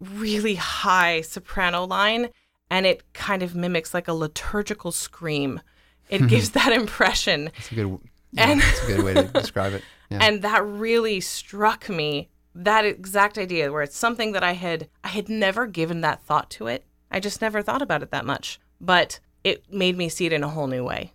really 0.00 0.54
high 0.54 1.20
soprano 1.20 1.84
line, 1.84 2.30
and 2.70 2.86
it 2.86 3.12
kind 3.12 3.42
of 3.42 3.54
mimics 3.54 3.92
like 3.92 4.08
a 4.08 4.14
liturgical 4.14 4.92
scream. 4.92 5.60
It 6.08 6.26
gives 6.28 6.50
that 6.50 6.72
impression. 6.72 7.50
That's 7.56 7.72
a 7.72 7.74
good, 7.74 7.98
yeah, 8.32 8.50
and, 8.50 8.60
that's 8.60 8.82
a 8.84 8.86
good 8.86 9.04
way 9.04 9.14
to 9.14 9.24
describe 9.24 9.74
it. 9.74 9.82
Yeah. 10.10 10.18
And 10.20 10.42
that 10.42 10.62
really 10.66 11.22
struck 11.22 11.88
me 11.88 12.28
that 12.54 12.84
exact 12.84 13.38
idea 13.38 13.72
where 13.72 13.82
it's 13.82 13.96
something 13.96 14.32
that 14.32 14.44
I 14.44 14.52
had 14.52 14.88
I 15.02 15.08
had 15.08 15.28
never 15.28 15.66
given 15.66 16.00
that 16.02 16.22
thought 16.22 16.50
to 16.50 16.66
it. 16.66 16.84
I 17.10 17.20
just 17.20 17.40
never 17.40 17.62
thought 17.62 17.82
about 17.82 18.02
it 18.02 18.10
that 18.10 18.26
much. 18.26 18.60
But 18.80 19.20
it 19.44 19.72
made 19.72 19.96
me 19.96 20.08
see 20.08 20.26
it 20.26 20.32
in 20.32 20.44
a 20.44 20.48
whole 20.48 20.66
new 20.66 20.84
way. 20.84 21.12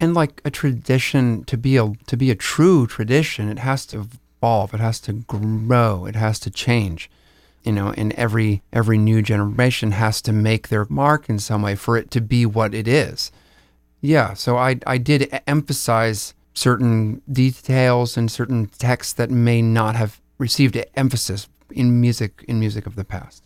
And 0.00 0.14
like 0.14 0.40
a 0.44 0.50
tradition 0.50 1.44
to 1.44 1.56
be 1.56 1.76
a 1.76 1.92
to 2.06 2.16
be 2.16 2.30
a 2.30 2.36
true 2.36 2.86
tradition, 2.86 3.48
it 3.48 3.60
has 3.60 3.86
to 3.86 4.08
evolve, 4.40 4.74
it 4.74 4.80
has 4.80 5.00
to 5.00 5.12
grow, 5.12 6.06
it 6.06 6.16
has 6.16 6.38
to 6.40 6.50
change. 6.50 7.10
You 7.62 7.72
know, 7.72 7.94
and 7.96 8.12
every 8.12 8.62
every 8.72 8.98
new 8.98 9.22
generation 9.22 9.92
has 9.92 10.20
to 10.22 10.32
make 10.32 10.68
their 10.68 10.86
mark 10.90 11.28
in 11.28 11.38
some 11.38 11.62
way 11.62 11.76
for 11.76 11.96
it 11.96 12.10
to 12.10 12.20
be 12.20 12.44
what 12.44 12.74
it 12.74 12.86
is. 12.86 13.32
Yeah, 14.00 14.34
so 14.34 14.58
I 14.58 14.78
I 14.86 14.98
did 14.98 15.40
emphasize 15.46 16.34
certain 16.52 17.22
details 17.30 18.16
and 18.16 18.30
certain 18.30 18.66
texts 18.66 19.12
that 19.14 19.30
may 19.30 19.62
not 19.62 19.96
have 19.96 20.20
received 20.44 20.76
emphasis 20.94 21.48
in 21.70 21.86
music 22.04 22.44
in 22.46 22.56
music 22.60 22.84
of 22.86 22.94
the 22.96 23.04
past. 23.16 23.40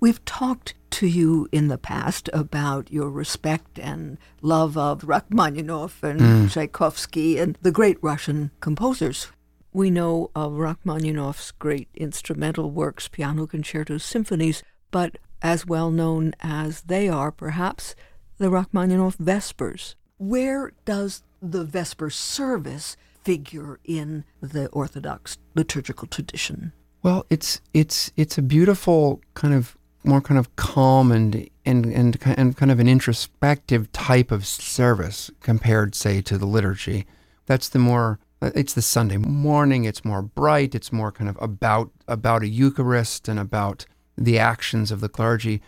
We've 0.00 0.24
talked 0.24 0.74
to 0.98 1.06
you 1.06 1.48
in 1.52 1.68
the 1.68 1.78
past 1.78 2.28
about 2.32 2.90
your 2.90 3.08
respect 3.08 3.78
and 3.78 4.18
love 4.42 4.76
of 4.76 5.04
Rachmaninoff 5.04 6.02
and 6.02 6.20
mm. 6.20 6.50
Tchaikovsky 6.50 7.38
and 7.38 7.56
the 7.62 7.70
great 7.70 7.98
Russian 8.02 8.50
composers. 8.60 9.28
We 9.72 9.90
know 9.90 10.30
of 10.34 10.58
Rachmaninoff's 10.66 11.52
great 11.52 11.88
instrumental 11.94 12.72
works, 12.72 13.06
piano 13.06 13.46
concertos, 13.46 14.02
symphonies, 14.02 14.64
but 14.90 15.18
as 15.42 15.64
well 15.64 15.90
known 15.92 16.34
as 16.40 16.82
they 16.92 17.08
are, 17.08 17.30
perhaps, 17.30 17.94
the 18.38 18.50
Rachmaninoff 18.50 19.16
Vespers. 19.18 19.94
Where 20.18 20.72
does 20.84 21.22
the 21.40 21.64
Vesper 21.64 22.10
service 22.10 22.96
figure 23.22 23.78
in 23.84 24.24
the 24.40 24.68
Orthodox 24.68 25.38
liturgical 25.54 26.08
tradition? 26.08 26.72
Well, 27.02 27.26
it's 27.30 27.60
it's 27.72 28.12
it's 28.16 28.38
a 28.38 28.42
beautiful 28.42 29.20
kind 29.34 29.54
of 29.54 29.76
more 30.04 30.20
kind 30.20 30.38
of 30.38 30.54
calm 30.56 31.12
and 31.12 31.48
and 31.64 31.86
and 31.86 32.18
and 32.24 32.56
kind 32.56 32.70
of 32.70 32.80
an 32.80 32.88
introspective 32.88 33.90
type 33.92 34.30
of 34.30 34.46
service 34.46 35.30
compared, 35.40 35.94
say, 35.94 36.20
to 36.22 36.38
the 36.38 36.46
liturgy. 36.46 37.06
That's 37.46 37.68
the 37.68 37.78
more 37.78 38.18
it's 38.42 38.74
the 38.74 38.82
Sunday 38.82 39.18
morning. 39.18 39.84
It's 39.84 40.04
more 40.04 40.22
bright. 40.22 40.74
It's 40.74 40.92
more 40.92 41.12
kind 41.12 41.28
of 41.28 41.38
about 41.40 41.90
about 42.08 42.42
a 42.42 42.48
Eucharist 42.48 43.28
and 43.28 43.38
about 43.38 43.86
the 44.16 44.38
actions 44.38 44.90
of 44.90 45.00
the 45.00 45.08
clergy. 45.08 45.62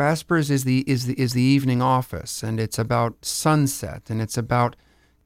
Vespers 0.00 0.50
is 0.50 0.64
the 0.64 0.82
is 0.86 1.04
the 1.04 1.20
is 1.20 1.34
the 1.34 1.42
evening 1.42 1.82
office, 1.82 2.42
and 2.42 2.58
it's 2.58 2.78
about 2.78 3.22
sunset, 3.22 4.08
and 4.08 4.22
it's 4.22 4.38
about 4.38 4.74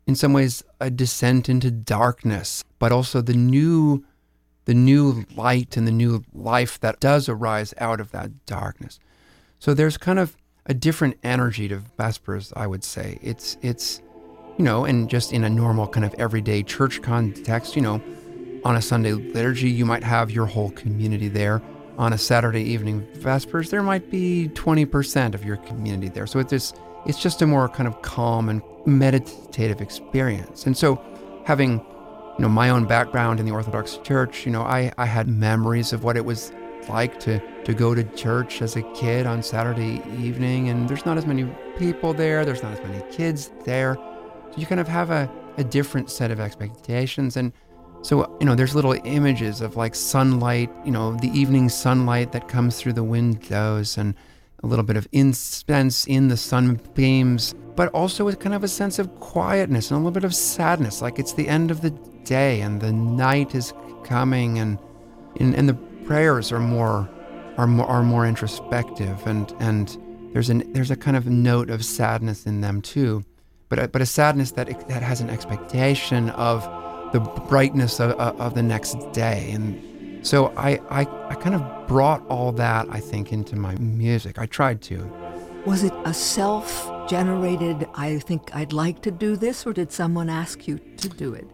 in 0.07 0.15
some 0.15 0.33
ways 0.33 0.63
a 0.81 0.91
descent 0.91 1.49
into 1.49 1.71
darkness, 1.71 2.65
but 2.79 2.93
also 2.93 3.21
the 3.21 3.35
new 3.35 4.05
the 4.67 4.75
new 4.75 5.25
light 5.37 5.77
and 5.77 5.87
the 5.87 5.93
new 5.93 6.25
life 6.33 6.81
that 6.81 6.99
does 6.99 7.29
arise 7.29 7.75
out 7.79 8.01
of 8.01 8.13
that 8.13 8.47
darkness. 8.47 8.99
So 9.59 9.75
there's 9.75 9.99
kind 9.99 10.19
of 10.19 10.37
a 10.65 10.73
different 10.73 11.19
energy 11.23 11.69
to 11.69 11.83
Vespers, 11.99 12.53
I 12.57 12.67
would 12.67 12.85
say. 12.85 13.19
It's 13.23 13.57
it's 13.63 14.01
you 14.59 14.65
know, 14.65 14.85
and 14.85 15.11
just 15.11 15.33
in 15.33 15.45
a 15.45 15.51
normal 15.51 15.89
kind 15.89 16.07
of 16.07 16.15
everyday 16.15 16.63
church 16.63 17.03
context, 17.03 17.75
you 17.75 17.83
know, 17.83 18.01
on 18.65 18.77
a 18.77 18.83
Sunday 18.83 19.13
liturgy, 19.13 19.69
you 19.69 19.85
might 19.85 20.05
have 20.05 20.31
your 20.31 20.47
whole 20.47 20.71
community 20.71 21.29
there. 21.29 21.61
on 21.97 22.13
a 22.13 22.19
Saturday 22.19 22.63
evening 22.63 23.07
Vespers, 23.19 23.71
there 23.71 23.83
might 23.83 24.11
be 24.11 24.51
20% 24.55 25.35
of 25.35 25.45
your 25.45 25.57
community 25.59 26.09
there. 26.09 26.27
So 26.27 26.39
it's 26.41 26.73
it's 27.07 27.21
just 27.21 27.43
a 27.43 27.47
more 27.47 27.69
kind 27.69 27.87
of 27.87 28.01
calm 28.03 28.49
and 28.49 28.63
meditative 28.87 29.81
experience. 29.81 30.67
And 30.67 30.77
so 30.77 31.01
having 31.45 31.73
you 31.73 32.41
know 32.41 32.49
my 32.49 32.71
own 32.71 32.87
background 32.87 33.41
in 33.41 33.47
the 33.47 33.53
Orthodox 33.53 33.99
Church, 33.99 34.47
you 34.47 34.53
know, 34.53 34.63
I, 34.63 34.93
I 34.99 35.07
had 35.07 35.29
memories 35.29 35.93
of 35.93 36.05
what 36.05 36.17
it 36.17 36.25
was 36.25 36.53
like 36.89 37.19
to, 37.21 37.41
to 37.65 37.75
go 37.75 37.95
to 37.95 38.05
church 38.15 38.61
as 38.61 38.77
a 38.77 38.83
kid 38.95 39.27
on 39.27 39.43
Saturday 39.43 40.03
evening 40.19 40.69
and 40.69 40.89
there's 40.89 41.07
not 41.07 41.17
as 41.17 41.27
many 41.27 41.45
people 41.79 42.13
there, 42.13 42.45
there's 42.45 42.63
not 42.63 42.73
as 42.73 42.81
many 42.81 43.03
kids 43.11 43.51
there. 43.65 43.95
So 43.95 44.55
you 44.57 44.67
kind 44.67 44.81
of 44.81 44.89
have 44.89 45.11
a, 45.11 45.31
a 45.57 45.65
different 45.65 46.11
set 46.11 46.31
of 46.31 46.41
expectations 46.41 47.37
and 47.37 47.53
so, 48.03 48.37
you 48.39 48.45
know, 48.45 48.55
there's 48.55 48.75
little 48.75 48.93
images 49.05 49.63
of 49.63 49.77
like 49.77 49.95
sunlight, 49.95 50.71
you 50.85 50.91
know, 50.91 51.17
the 51.17 51.29
evening 51.29 51.71
sunlight 51.71 52.33
that 52.33 52.49
comes 52.49 52.79
through 52.79 52.93
the 52.93 53.03
windows 53.03 53.97
and 53.97 54.15
a 54.64 54.66
little 54.66 54.85
bit 54.85 54.97
of 54.97 55.06
incense 55.12 56.06
in 56.06 56.28
the 56.28 56.37
sunbeams, 56.38 57.54
but 57.76 57.88
also 57.90 58.25
with 58.25 58.40
kind 58.40 58.54
of 58.54 58.64
a 58.64 58.68
sense 58.68 58.99
of 58.99 59.14
quietness 59.21 59.90
and 59.90 59.97
a 59.97 59.99
little 59.99 60.11
bit 60.11 60.25
of 60.25 60.35
sadness, 60.35 61.02
like 61.02 61.18
it's 61.18 61.35
the 61.35 61.47
end 61.47 61.71
of 61.71 61.83
the 61.83 61.90
day 62.25 62.62
and 62.62 62.80
the 62.80 62.92
night 62.92 63.54
is 63.54 63.75
coming 64.04 64.59
and 64.59 64.78
and, 65.38 65.54
and 65.54 65.68
the 65.68 65.75
prayers 66.06 66.50
are 66.50 66.61
more 66.61 67.09
are 67.59 67.66
more 67.66 67.87
are 67.87 68.02
more 68.02 68.26
introspective 68.26 69.26
and 69.26 69.54
and 69.61 69.99
there's 70.33 70.49
an 70.49 70.73
there's 70.73 70.90
a 70.90 70.97
kind 70.97 71.16
of 71.16 71.26
note 71.26 71.68
of 71.68 71.85
sadness 71.85 72.47
in 72.47 72.62
them 72.62 72.80
too, 72.80 73.23
but 73.68 73.78
a, 73.78 73.88
but 73.88 74.00
a 74.00 74.06
sadness 74.06 74.52
that 74.52 74.88
that 74.88 75.02
has 75.02 75.21
an 75.21 75.28
expectation 75.28 76.30
of 76.30 76.62
the 77.12 77.21
brightness 77.21 78.00
of, 78.00 78.12
of 78.12 78.54
the 78.54 78.62
next 78.62 78.97
day. 79.12 79.50
And 79.52 79.80
so 80.25 80.54
I, 80.57 80.81
I, 80.88 81.00
I 81.28 81.35
kind 81.35 81.54
of 81.54 81.87
brought 81.87 82.26
all 82.28 82.50
that, 82.52 82.87
I 82.90 82.99
think, 82.99 83.33
into 83.33 83.57
my 83.57 83.75
music. 83.76 84.38
I 84.38 84.47
tried 84.47 84.81
to. 84.83 85.04
Was 85.66 85.85
it 85.85 85.93
a 86.07 86.14
self 86.14 86.90
generated, 87.09 87.87
I 87.95 88.19
think 88.21 88.54
I'd 88.54 88.73
like 88.73 89.02
to 89.02 89.11
do 89.11 89.37
this, 89.37 89.66
or 89.66 89.75
did 89.75 89.93
someone 89.93 90.31
ask 90.31 90.66
you 90.66 90.78
to 90.78 91.09
do 91.11 91.35
it? 91.35 91.47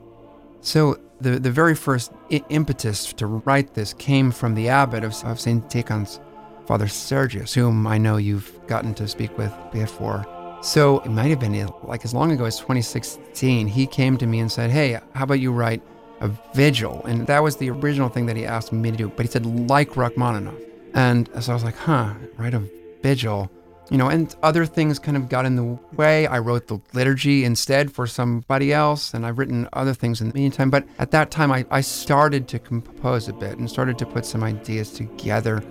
So 0.60 1.00
the, 1.20 1.40
the 1.40 1.50
very 1.50 1.74
first 1.74 2.12
I- 2.30 2.44
impetus 2.48 3.12
to 3.14 3.26
write 3.26 3.74
this 3.74 3.92
came 3.94 4.30
from 4.30 4.54
the 4.54 4.68
abbot 4.68 5.02
of, 5.02 5.14
of 5.24 5.40
St. 5.40 5.68
Tikhon's, 5.68 6.20
Father 6.66 6.86
Sergius, 6.86 7.52
whom 7.52 7.86
I 7.88 7.98
know 7.98 8.18
you've 8.18 8.52
gotten 8.68 8.94
to 8.94 9.08
speak 9.08 9.36
with 9.36 9.52
before. 9.72 10.24
So 10.62 11.00
it 11.00 11.08
might 11.08 11.30
have 11.30 11.40
been 11.40 11.68
like 11.82 12.04
as 12.04 12.14
long 12.14 12.30
ago 12.30 12.44
as 12.44 12.58
2016. 12.60 13.66
He 13.66 13.86
came 13.86 14.16
to 14.18 14.26
me 14.26 14.38
and 14.38 14.52
said, 14.52 14.70
Hey, 14.70 15.00
how 15.14 15.24
about 15.24 15.40
you 15.40 15.50
write 15.50 15.82
a 16.20 16.28
vigil? 16.54 17.04
And 17.06 17.26
that 17.26 17.42
was 17.42 17.56
the 17.56 17.70
original 17.70 18.08
thing 18.08 18.26
that 18.26 18.36
he 18.36 18.46
asked 18.46 18.72
me 18.72 18.90
to 18.90 18.96
do. 18.96 19.08
But 19.08 19.26
he 19.26 19.32
said, 19.32 19.46
like 19.68 19.96
Rachmaninoff. 19.96 20.54
And 20.94 21.28
so 21.40 21.52
I 21.52 21.54
was 21.54 21.64
like, 21.64 21.76
Huh, 21.76 22.14
write 22.36 22.54
a 22.54 22.62
vigil. 23.02 23.50
You 23.90 23.98
know, 23.98 24.08
and 24.08 24.32
other 24.44 24.66
things 24.66 25.00
kind 25.00 25.16
of 25.16 25.28
got 25.28 25.44
in 25.44 25.56
the 25.56 25.78
way. 25.96 26.28
I 26.28 26.38
wrote 26.38 26.68
the 26.68 26.78
liturgy 26.92 27.44
instead 27.44 27.90
for 27.90 28.06
somebody 28.06 28.72
else, 28.72 29.14
and 29.14 29.26
I've 29.26 29.36
written 29.36 29.68
other 29.72 29.94
things 29.94 30.20
in 30.20 30.28
the 30.28 30.34
meantime. 30.34 30.70
But 30.70 30.86
at 31.00 31.10
that 31.10 31.32
time, 31.32 31.50
I, 31.50 31.66
I 31.72 31.80
started 31.80 32.46
to 32.48 32.60
compose 32.60 33.26
a 33.26 33.32
bit 33.32 33.58
and 33.58 33.68
started 33.68 33.98
to 33.98 34.06
put 34.06 34.24
some 34.24 34.44
ideas 34.44 34.92
together. 34.92 35.64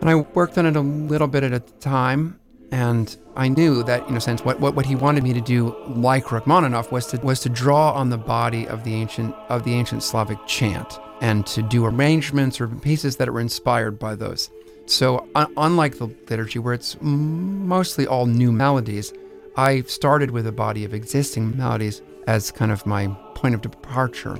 And 0.00 0.10
I 0.10 0.16
worked 0.16 0.58
on 0.58 0.66
it 0.66 0.74
a 0.74 0.80
little 0.80 1.28
bit 1.28 1.44
at 1.44 1.52
a 1.52 1.60
time. 1.60 2.40
And 2.72 3.14
I 3.36 3.48
knew 3.48 3.82
that, 3.82 4.08
in 4.08 4.16
a 4.16 4.20
sense, 4.20 4.46
what, 4.46 4.58
what, 4.58 4.74
what 4.74 4.86
he 4.86 4.96
wanted 4.96 5.22
me 5.22 5.34
to 5.34 5.42
do, 5.42 5.76
like 5.88 6.32
Rachmaninoff, 6.32 6.90
was 6.90 7.06
to 7.08 7.18
was 7.18 7.38
to 7.40 7.50
draw 7.50 7.92
on 7.92 8.08
the 8.08 8.16
body 8.16 8.66
of 8.66 8.82
the 8.82 8.94
ancient 8.94 9.34
of 9.50 9.62
the 9.64 9.74
ancient 9.74 10.02
Slavic 10.02 10.38
chant 10.46 10.98
and 11.20 11.46
to 11.48 11.62
do 11.62 11.84
arrangements 11.84 12.62
or 12.62 12.68
pieces 12.68 13.16
that 13.16 13.30
were 13.30 13.40
inspired 13.40 13.98
by 13.98 14.14
those. 14.14 14.50
So, 14.86 15.28
un- 15.34 15.52
unlike 15.58 15.98
the 15.98 16.06
liturgy, 16.30 16.58
where 16.58 16.72
it's 16.72 16.96
mostly 17.02 18.06
all 18.06 18.24
new 18.24 18.50
melodies, 18.50 19.12
I 19.54 19.82
started 19.82 20.30
with 20.30 20.46
a 20.46 20.52
body 20.52 20.86
of 20.86 20.94
existing 20.94 21.58
melodies 21.58 22.00
as 22.26 22.50
kind 22.50 22.72
of 22.72 22.86
my 22.86 23.08
point 23.34 23.54
of 23.54 23.60
departure. 23.60 24.38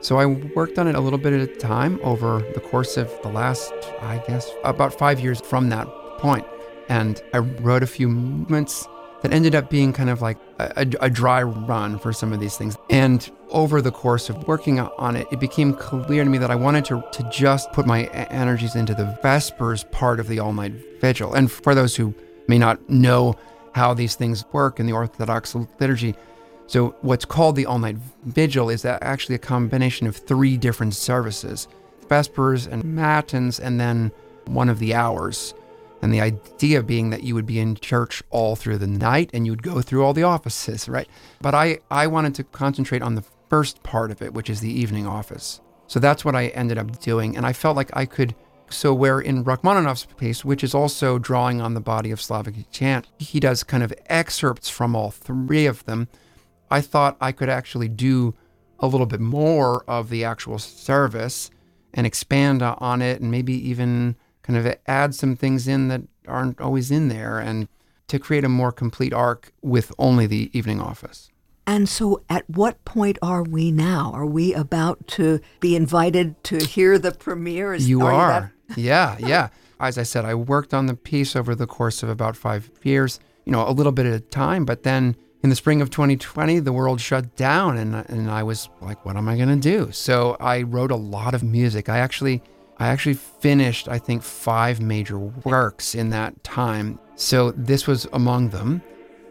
So 0.00 0.18
I 0.18 0.26
worked 0.26 0.78
on 0.78 0.86
it 0.86 0.94
a 0.94 1.00
little 1.00 1.18
bit 1.18 1.32
at 1.32 1.40
a 1.40 1.56
time 1.56 1.98
over 2.04 2.40
the 2.54 2.60
course 2.60 2.96
of 2.98 3.10
the 3.22 3.30
last, 3.30 3.72
I 4.00 4.22
guess, 4.28 4.48
about 4.62 4.96
five 4.96 5.18
years 5.18 5.40
from 5.40 5.70
that 5.70 5.88
point 6.18 6.46
and 6.88 7.22
I 7.32 7.38
wrote 7.38 7.82
a 7.82 7.86
few 7.86 8.08
movements 8.08 8.86
that 9.22 9.32
ended 9.32 9.54
up 9.54 9.70
being 9.70 9.92
kind 9.92 10.10
of 10.10 10.20
like 10.20 10.36
a, 10.58 10.86
a, 11.00 11.08
dry 11.08 11.42
run 11.42 11.98
for 11.98 12.12
some 12.12 12.34
of 12.34 12.40
these 12.40 12.58
things. 12.58 12.76
And 12.90 13.30
over 13.48 13.80
the 13.80 13.90
course 13.90 14.28
of 14.28 14.46
working 14.46 14.78
on 14.78 15.16
it, 15.16 15.26
it 15.32 15.40
became 15.40 15.72
clear 15.72 16.22
to 16.24 16.28
me 16.28 16.36
that 16.36 16.50
I 16.50 16.54
wanted 16.54 16.84
to, 16.86 17.02
to 17.10 17.30
just 17.30 17.72
put 17.72 17.86
my 17.86 18.04
energies 18.04 18.76
into 18.76 18.94
the 18.94 19.18
Vespers 19.22 19.90
part 19.90 20.20
of 20.20 20.28
the 20.28 20.40
all 20.40 20.52
night 20.52 20.74
vigil. 21.00 21.32
And 21.32 21.50
for 21.50 21.74
those 21.74 21.96
who 21.96 22.14
may 22.48 22.58
not 22.58 22.86
know 22.90 23.34
how 23.74 23.94
these 23.94 24.14
things 24.14 24.44
work 24.52 24.78
in 24.78 24.84
the 24.84 24.92
Orthodox 24.92 25.54
liturgy, 25.80 26.14
so 26.66 26.94
what's 27.00 27.24
called 27.24 27.56
the 27.56 27.64
all 27.64 27.78
night 27.78 27.96
vigil 28.24 28.68
is 28.68 28.84
actually 28.84 29.36
a 29.36 29.38
combination 29.38 30.06
of 30.06 30.16
three 30.16 30.58
different 30.58 30.94
services 30.94 31.66
Vespers 32.08 32.66
and 32.66 32.84
Matins, 32.84 33.58
and 33.58 33.80
then 33.80 34.12
one 34.46 34.68
of 34.68 34.78
the 34.78 34.94
hours. 34.94 35.54
And 36.04 36.12
the 36.12 36.20
idea 36.20 36.82
being 36.82 37.08
that 37.10 37.22
you 37.22 37.34
would 37.34 37.46
be 37.46 37.58
in 37.58 37.76
church 37.76 38.22
all 38.28 38.56
through 38.56 38.76
the 38.76 38.86
night 38.86 39.30
and 39.32 39.46
you 39.46 39.52
would 39.52 39.62
go 39.62 39.80
through 39.80 40.04
all 40.04 40.12
the 40.12 40.22
offices, 40.22 40.86
right? 40.86 41.08
But 41.40 41.54
I, 41.54 41.78
I 41.90 42.08
wanted 42.08 42.34
to 42.34 42.44
concentrate 42.44 43.00
on 43.00 43.14
the 43.14 43.24
first 43.48 43.82
part 43.82 44.10
of 44.10 44.20
it, 44.20 44.34
which 44.34 44.50
is 44.50 44.60
the 44.60 44.70
evening 44.70 45.06
office. 45.06 45.62
So 45.86 45.98
that's 45.98 46.22
what 46.22 46.36
I 46.36 46.48
ended 46.48 46.76
up 46.76 47.00
doing. 47.00 47.38
And 47.38 47.46
I 47.46 47.54
felt 47.54 47.74
like 47.74 47.88
I 47.96 48.04
could. 48.04 48.34
So, 48.68 48.92
where 48.92 49.18
in 49.18 49.44
Rachmaninoff's 49.44 50.06
piece, 50.18 50.44
which 50.44 50.62
is 50.62 50.74
also 50.74 51.18
drawing 51.18 51.62
on 51.62 51.72
the 51.72 51.80
body 51.80 52.10
of 52.10 52.20
Slavic 52.20 52.70
chant, 52.70 53.06
he 53.18 53.40
does 53.40 53.64
kind 53.64 53.82
of 53.82 53.94
excerpts 54.04 54.68
from 54.68 54.94
all 54.94 55.10
three 55.10 55.64
of 55.64 55.86
them. 55.86 56.08
I 56.70 56.82
thought 56.82 57.16
I 57.18 57.32
could 57.32 57.48
actually 57.48 57.88
do 57.88 58.34
a 58.78 58.86
little 58.86 59.06
bit 59.06 59.20
more 59.20 59.82
of 59.88 60.10
the 60.10 60.22
actual 60.24 60.58
service 60.58 61.50
and 61.94 62.06
expand 62.06 62.62
on 62.62 63.00
it 63.00 63.22
and 63.22 63.30
maybe 63.30 63.54
even 63.70 64.16
kind 64.44 64.58
of 64.58 64.76
add 64.86 65.14
some 65.14 65.34
things 65.34 65.66
in 65.66 65.88
that 65.88 66.02
aren't 66.28 66.60
always 66.60 66.90
in 66.90 67.08
there 67.08 67.38
and 67.38 67.66
to 68.08 68.18
create 68.18 68.44
a 68.44 68.48
more 68.48 68.70
complete 68.70 69.12
arc 69.12 69.52
with 69.62 69.92
only 69.98 70.26
the 70.26 70.50
evening 70.56 70.80
office. 70.80 71.30
And 71.66 71.88
so, 71.88 72.22
at 72.28 72.48
what 72.48 72.84
point 72.84 73.18
are 73.22 73.42
we 73.42 73.72
now? 73.72 74.12
Are 74.14 74.26
we 74.26 74.52
about 74.52 75.06
to 75.08 75.40
be 75.60 75.74
invited 75.74 76.42
to 76.44 76.58
hear 76.58 76.98
the 76.98 77.10
premiere? 77.10 77.72
Is, 77.72 77.88
you 77.88 78.02
are. 78.02 78.12
are. 78.12 78.52
yeah, 78.76 79.16
yeah. 79.18 79.48
As 79.80 79.96
I 79.96 80.02
said, 80.02 80.26
I 80.26 80.34
worked 80.34 80.74
on 80.74 80.86
the 80.86 80.94
piece 80.94 81.34
over 81.34 81.54
the 81.54 81.66
course 81.66 82.02
of 82.02 82.10
about 82.10 82.36
five 82.36 82.70
years, 82.82 83.18
you 83.46 83.52
know, 83.52 83.66
a 83.66 83.72
little 83.72 83.92
bit 83.92 84.04
at 84.04 84.12
a 84.12 84.20
time. 84.20 84.66
But 84.66 84.82
then 84.82 85.16
in 85.42 85.48
the 85.48 85.56
spring 85.56 85.80
of 85.80 85.88
2020, 85.88 86.58
the 86.60 86.72
world 86.72 87.00
shut 87.00 87.34
down, 87.34 87.78
and, 87.78 87.94
and 87.94 88.30
I 88.30 88.42
was 88.42 88.68
like, 88.82 89.04
what 89.06 89.16
am 89.16 89.28
I 89.28 89.36
going 89.36 89.48
to 89.48 89.56
do? 89.56 89.90
So 89.90 90.36
I 90.40 90.62
wrote 90.62 90.90
a 90.90 90.96
lot 90.96 91.34
of 91.34 91.42
music. 91.42 91.88
I 91.88 91.98
actually 91.98 92.42
I 92.78 92.88
actually 92.88 93.14
finished, 93.14 93.88
I 93.88 93.98
think, 93.98 94.22
five 94.22 94.80
major 94.80 95.18
works 95.18 95.94
in 95.94 96.10
that 96.10 96.42
time. 96.42 96.98
So 97.14 97.52
this 97.52 97.86
was 97.86 98.06
among 98.12 98.50
them. 98.50 98.82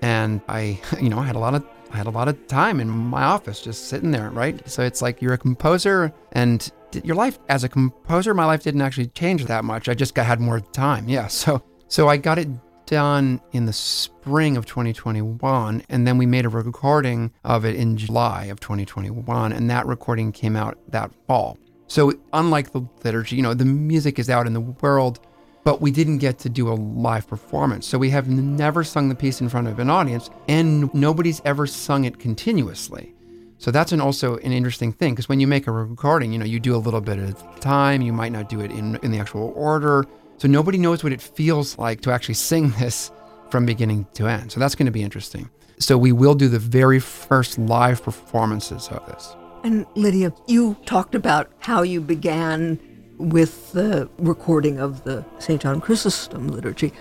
And 0.01 0.41
I, 0.47 0.79
you 1.01 1.09
know, 1.09 1.19
I 1.19 1.25
had 1.25 1.35
a 1.35 1.39
lot 1.39 1.55
of 1.55 1.65
I 1.91 1.97
had 1.97 2.07
a 2.07 2.11
lot 2.11 2.27
of 2.27 2.47
time 2.47 2.79
in 2.79 2.89
my 2.89 3.23
office 3.23 3.61
just 3.61 3.87
sitting 3.87 4.09
there, 4.09 4.31
right? 4.31 4.67
So 4.67 4.81
it's 4.81 4.99
like 5.03 5.21
you're 5.21 5.33
a 5.33 5.37
composer 5.37 6.11
and 6.31 6.67
your 7.03 7.15
life 7.15 7.37
as 7.49 7.63
a 7.63 7.69
composer, 7.69 8.33
my 8.33 8.45
life 8.45 8.63
didn't 8.63 8.81
actually 8.81 9.07
change 9.07 9.45
that 9.45 9.63
much. 9.63 9.87
I 9.87 9.93
just 9.93 10.15
got, 10.15 10.25
had 10.25 10.39
more 10.39 10.59
time. 10.59 11.07
Yeah. 11.07 11.27
So 11.27 11.61
so 11.87 12.09
I 12.09 12.17
got 12.17 12.39
it 12.39 12.47
done 12.87 13.39
in 13.51 13.65
the 13.65 13.73
spring 13.73 14.57
of 14.57 14.65
2021 14.65 15.83
and 15.87 16.07
then 16.07 16.17
we 16.17 16.25
made 16.25 16.45
a 16.45 16.49
recording 16.49 17.31
of 17.43 17.63
it 17.63 17.75
in 17.75 17.95
July 17.95 18.45
of 18.45 18.59
2021 18.59 19.51
and 19.51 19.69
that 19.69 19.85
recording 19.85 20.31
came 20.31 20.55
out 20.55 20.77
that 20.89 21.11
fall. 21.27 21.57
So, 21.93 22.11
unlike 22.33 22.71
the 22.71 22.81
liturgy, 23.03 23.35
you 23.35 23.43
know, 23.43 23.53
the 23.53 23.65
music 23.65 24.17
is 24.17 24.27
out 24.27 24.47
in 24.47 24.53
the 24.53 24.61
world, 24.61 25.19
but 25.63 25.79
we 25.79 25.91
didn't 25.91 26.17
get 26.17 26.39
to 26.39 26.49
do 26.49 26.67
a 26.69 26.73
live 26.73 27.27
performance. 27.27 27.85
So, 27.85 27.99
we 27.99 28.09
have 28.09 28.27
never 28.27 28.83
sung 28.83 29.09
the 29.09 29.15
piece 29.15 29.41
in 29.41 29.47
front 29.47 29.67
of 29.67 29.77
an 29.77 29.91
audience, 29.91 30.31
and 30.47 30.91
nobody's 30.95 31.39
ever 31.45 31.67
sung 31.67 32.05
it 32.05 32.17
continuously. 32.17 33.13
So, 33.59 33.69
that's 33.69 33.91
an 33.91 34.01
also 34.01 34.37
an 34.37 34.51
interesting 34.51 34.91
thing 34.91 35.13
because 35.13 35.29
when 35.29 35.39
you 35.39 35.45
make 35.45 35.67
a 35.67 35.71
recording, 35.71 36.33
you 36.33 36.39
know, 36.39 36.45
you 36.45 36.59
do 36.59 36.75
a 36.75 36.81
little 36.81 36.99
bit 36.99 37.19
at 37.19 37.29
a 37.29 37.59
time, 37.59 38.01
you 38.01 38.11
might 38.11 38.31
not 38.31 38.49
do 38.49 38.59
it 38.61 38.71
in, 38.71 38.95
in 39.03 39.11
the 39.11 39.19
actual 39.19 39.53
order. 39.55 40.03
So, 40.39 40.47
nobody 40.47 40.79
knows 40.79 41.03
what 41.03 41.13
it 41.13 41.21
feels 41.21 41.77
like 41.77 42.01
to 42.01 42.11
actually 42.11 42.33
sing 42.33 42.71
this 42.79 43.11
from 43.51 43.67
beginning 43.67 44.07
to 44.15 44.25
end. 44.25 44.51
So, 44.51 44.59
that's 44.59 44.73
going 44.73 44.87
to 44.87 44.91
be 44.91 45.03
interesting. 45.03 45.47
So, 45.77 45.99
we 45.99 46.11
will 46.11 46.33
do 46.33 46.47
the 46.47 46.57
very 46.57 46.99
first 46.99 47.59
live 47.59 48.01
performances 48.01 48.87
of 48.87 49.05
this. 49.05 49.35
And 49.63 49.85
Lydia, 49.95 50.33
you 50.45 50.75
talked 50.85 51.15
about 51.15 51.51
how 51.59 51.83
you 51.83 52.01
began 52.01 52.79
with 53.17 53.71
the 53.71 54.09
recording 54.17 54.79
of 54.79 55.03
the 55.05 55.23
St. 55.39 55.61
John 55.61 55.79
Chrysostom 55.79 56.49
liturgy, 56.49 56.91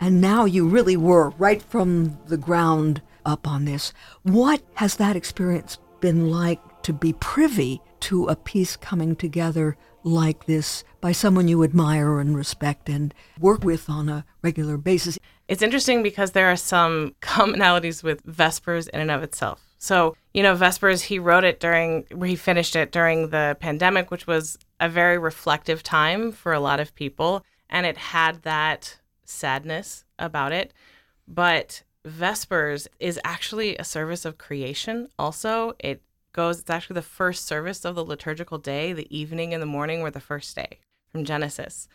and 0.00 0.20
now 0.20 0.44
you 0.44 0.68
really 0.68 0.96
were 0.96 1.30
right 1.38 1.62
from 1.62 2.18
the 2.26 2.36
ground 2.36 3.02
up 3.24 3.46
on 3.46 3.64
this. 3.66 3.92
What 4.22 4.62
has 4.74 4.96
that 4.96 5.14
experience 5.14 5.78
been 6.00 6.30
like 6.30 6.60
to 6.82 6.92
be 6.92 7.12
privy 7.12 7.80
to 8.00 8.26
a 8.26 8.36
piece 8.36 8.76
coming 8.76 9.14
together 9.14 9.76
like 10.04 10.46
this 10.46 10.84
by 11.00 11.12
someone 11.12 11.48
you 11.48 11.62
admire 11.62 12.18
and 12.18 12.36
respect 12.36 12.88
and 12.88 13.12
work 13.38 13.64
with 13.64 13.90
on 13.90 14.08
a 14.08 14.24
regular 14.42 14.76
basis. 14.76 15.18
It's 15.48 15.62
interesting 15.62 16.02
because 16.02 16.32
there 16.32 16.50
are 16.50 16.56
some 16.56 17.14
commonalities 17.22 18.02
with 18.02 18.24
Vespers 18.24 18.88
in 18.88 19.00
and 19.00 19.10
of 19.10 19.22
itself. 19.22 19.67
So, 19.78 20.16
you 20.34 20.42
know, 20.42 20.54
Vespers, 20.54 21.02
he 21.02 21.18
wrote 21.18 21.44
it 21.44 21.60
during, 21.60 22.04
he 22.24 22.36
finished 22.36 22.74
it 22.74 22.92
during 22.92 23.30
the 23.30 23.56
pandemic, 23.60 24.10
which 24.10 24.26
was 24.26 24.58
a 24.80 24.88
very 24.88 25.18
reflective 25.18 25.82
time 25.82 26.32
for 26.32 26.52
a 26.52 26.60
lot 26.60 26.80
of 26.80 26.94
people. 26.94 27.44
And 27.70 27.86
it 27.86 27.96
had 27.96 28.42
that 28.42 28.98
sadness 29.24 30.04
about 30.18 30.52
it. 30.52 30.72
But 31.26 31.82
Vespers 32.04 32.88
is 32.98 33.20
actually 33.24 33.76
a 33.76 33.84
service 33.84 34.24
of 34.24 34.38
creation, 34.38 35.08
also. 35.18 35.74
It 35.78 36.02
goes, 36.32 36.60
it's 36.60 36.70
actually 36.70 36.94
the 36.94 37.02
first 37.02 37.46
service 37.46 37.84
of 37.84 37.94
the 37.94 38.04
liturgical 38.04 38.58
day. 38.58 38.92
The 38.92 39.16
evening 39.16 39.52
and 39.52 39.62
the 39.62 39.66
morning 39.66 40.00
were 40.00 40.10
the 40.10 40.20
first 40.20 40.56
day 40.56 40.78
from 41.08 41.24
Genesis. 41.24 41.88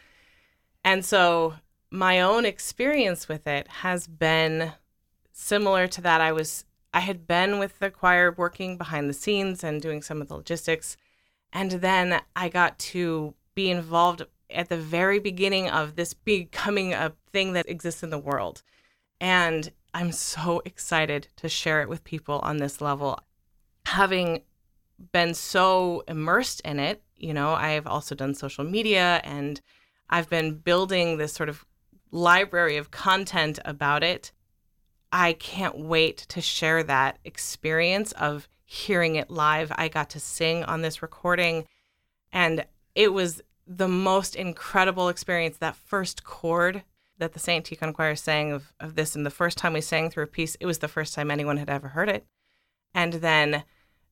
And 0.85 1.03
so 1.03 1.55
my 1.89 2.21
own 2.21 2.45
experience 2.45 3.27
with 3.27 3.47
it 3.47 3.67
has 3.67 4.07
been 4.07 4.73
similar 5.31 5.87
to 5.87 6.01
that. 6.01 6.21
I 6.21 6.31
was, 6.31 6.65
I 6.93 6.99
had 6.99 7.27
been 7.27 7.59
with 7.59 7.79
the 7.79 7.89
choir 7.89 8.31
working 8.31 8.77
behind 8.77 9.09
the 9.09 9.13
scenes 9.13 9.63
and 9.63 9.81
doing 9.81 10.01
some 10.01 10.21
of 10.21 10.27
the 10.27 10.35
logistics. 10.35 10.95
And 11.51 11.71
then 11.71 12.21
I 12.35 12.49
got 12.49 12.77
to 12.79 13.33
be 13.55 13.69
involved 13.69 14.23
at 14.49 14.69
the 14.69 14.77
very 14.77 15.19
beginning 15.19 15.69
of 15.69 15.95
this 15.95 16.13
becoming 16.13 16.93
a 16.93 17.13
thing 17.31 17.53
that 17.53 17.69
exists 17.69 18.03
in 18.03 18.09
the 18.09 18.19
world. 18.19 18.61
And 19.19 19.71
I'm 19.93 20.11
so 20.11 20.61
excited 20.65 21.27
to 21.37 21.49
share 21.49 21.81
it 21.81 21.89
with 21.89 22.03
people 22.03 22.39
on 22.39 22.57
this 22.57 22.81
level. 22.81 23.19
Having 23.85 24.43
been 25.11 25.33
so 25.33 26.03
immersed 26.07 26.61
in 26.61 26.79
it, 26.79 27.01
you 27.15 27.33
know, 27.33 27.53
I've 27.53 27.87
also 27.87 28.15
done 28.15 28.33
social 28.33 28.63
media 28.63 29.21
and 29.23 29.61
I've 30.09 30.29
been 30.29 30.55
building 30.55 31.17
this 31.17 31.33
sort 31.33 31.49
of 31.49 31.65
library 32.11 32.77
of 32.77 32.91
content 32.91 33.59
about 33.65 34.03
it. 34.03 34.31
I 35.13 35.33
can't 35.33 35.77
wait 35.77 36.17
to 36.29 36.41
share 36.41 36.81
that 36.83 37.19
experience 37.23 38.13
of 38.13 38.49
hearing 38.65 39.15
it 39.15 39.29
live. 39.29 39.71
I 39.75 39.87
got 39.87 40.09
to 40.09 40.19
sing 40.19 40.63
on 40.63 40.81
this 40.81 41.03
recording 41.03 41.67
and 42.31 42.65
it 42.95 43.13
was 43.13 43.39
the 43.67 43.87
most 43.87 44.35
incredible 44.35 45.09
experience. 45.09 45.57
That 45.57 45.75
first 45.75 46.23
chord 46.23 46.81
that 47.19 47.33
the 47.33 47.39
St. 47.39 47.63
Tikhon 47.63 47.93
Choir 47.93 48.15
sang 48.15 48.51
of, 48.51 48.73
of 48.79 48.95
this, 48.95 49.15
and 49.15 49.23
the 49.23 49.29
first 49.29 49.59
time 49.59 49.73
we 49.73 49.81
sang 49.81 50.09
through 50.09 50.23
a 50.23 50.27
piece, 50.27 50.55
it 50.55 50.65
was 50.65 50.79
the 50.79 50.87
first 50.87 51.13
time 51.13 51.29
anyone 51.29 51.57
had 51.57 51.69
ever 51.69 51.89
heard 51.89 52.09
it. 52.09 52.25
And 52.95 53.13
then 53.13 53.63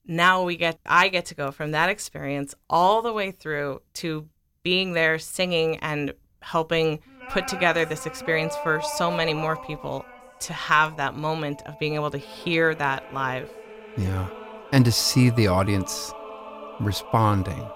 now 0.05 0.43
we 0.43 0.55
get, 0.55 0.79
I 0.85 1.07
get 1.07 1.25
to 1.25 1.35
go 1.35 1.49
from 1.49 1.71
that 1.71 1.89
experience 1.89 2.53
all 2.69 3.01
the 3.01 3.11
way 3.11 3.31
through 3.31 3.81
to 3.95 4.29
being 4.61 4.93
there 4.93 5.17
singing 5.17 5.77
and 5.77 6.13
helping 6.41 6.99
put 7.29 7.47
together 7.47 7.85
this 7.85 8.05
experience 8.05 8.55
for 8.57 8.81
so 8.81 9.09
many 9.09 9.33
more 9.33 9.57
people 9.57 10.05
to 10.41 10.53
have 10.53 10.97
that 10.97 11.15
moment 11.15 11.61
of 11.65 11.77
being 11.79 11.95
able 11.95 12.11
to 12.11 12.17
hear 12.17 12.75
that 12.75 13.13
live. 13.13 13.49
Yeah. 13.97 14.27
And 14.71 14.85
to 14.85 14.91
see 14.91 15.29
the 15.29 15.47
audience 15.47 16.13
responding 16.79 17.69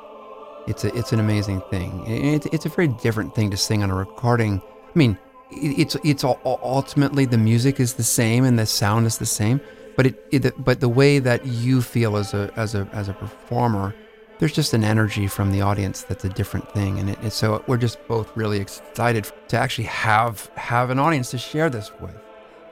it's 0.67 0.83
a 0.83 0.95
it's 0.95 1.13
an 1.13 1.19
amazing 1.19 1.61
thing. 1.69 2.03
It's 2.07 2.45
it's 2.47 2.65
a 2.65 2.69
very 2.69 2.87
different 2.87 3.35
thing 3.35 3.51
to 3.51 3.57
sing 3.57 3.83
on 3.83 3.91
a 3.91 3.95
recording. 3.95 4.61
I 4.61 4.97
mean, 4.97 5.17
it's 5.51 5.95
it's 6.03 6.23
ultimately 6.23 7.25
the 7.25 7.37
music 7.37 7.79
is 7.79 7.93
the 7.93 8.03
same 8.03 8.43
and 8.43 8.57
the 8.57 8.65
sound 8.65 9.05
is 9.05 9.17
the 9.17 9.25
same, 9.25 9.61
but 9.95 10.07
it, 10.07 10.27
it 10.31 10.63
but 10.63 10.79
the 10.79 10.89
way 10.89 11.19
that 11.19 11.45
you 11.45 11.81
feel 11.81 12.17
as 12.17 12.33
a 12.33 12.51
as 12.55 12.73
a 12.73 12.87
as 12.93 13.09
a 13.09 13.13
performer, 13.13 13.93
there's 14.39 14.53
just 14.53 14.73
an 14.73 14.83
energy 14.83 15.27
from 15.27 15.51
the 15.51 15.61
audience 15.61 16.03
that's 16.03 16.25
a 16.25 16.29
different 16.29 16.71
thing, 16.73 16.99
and 16.99 17.11
it, 17.11 17.31
so 17.31 17.63
we're 17.67 17.77
just 17.77 18.05
both 18.07 18.35
really 18.35 18.59
excited 18.59 19.31
to 19.49 19.57
actually 19.57 19.85
have 19.85 20.49
have 20.55 20.89
an 20.89 20.99
audience 20.99 21.31
to 21.31 21.37
share 21.37 21.69
this 21.69 21.91
with. 21.99 22.15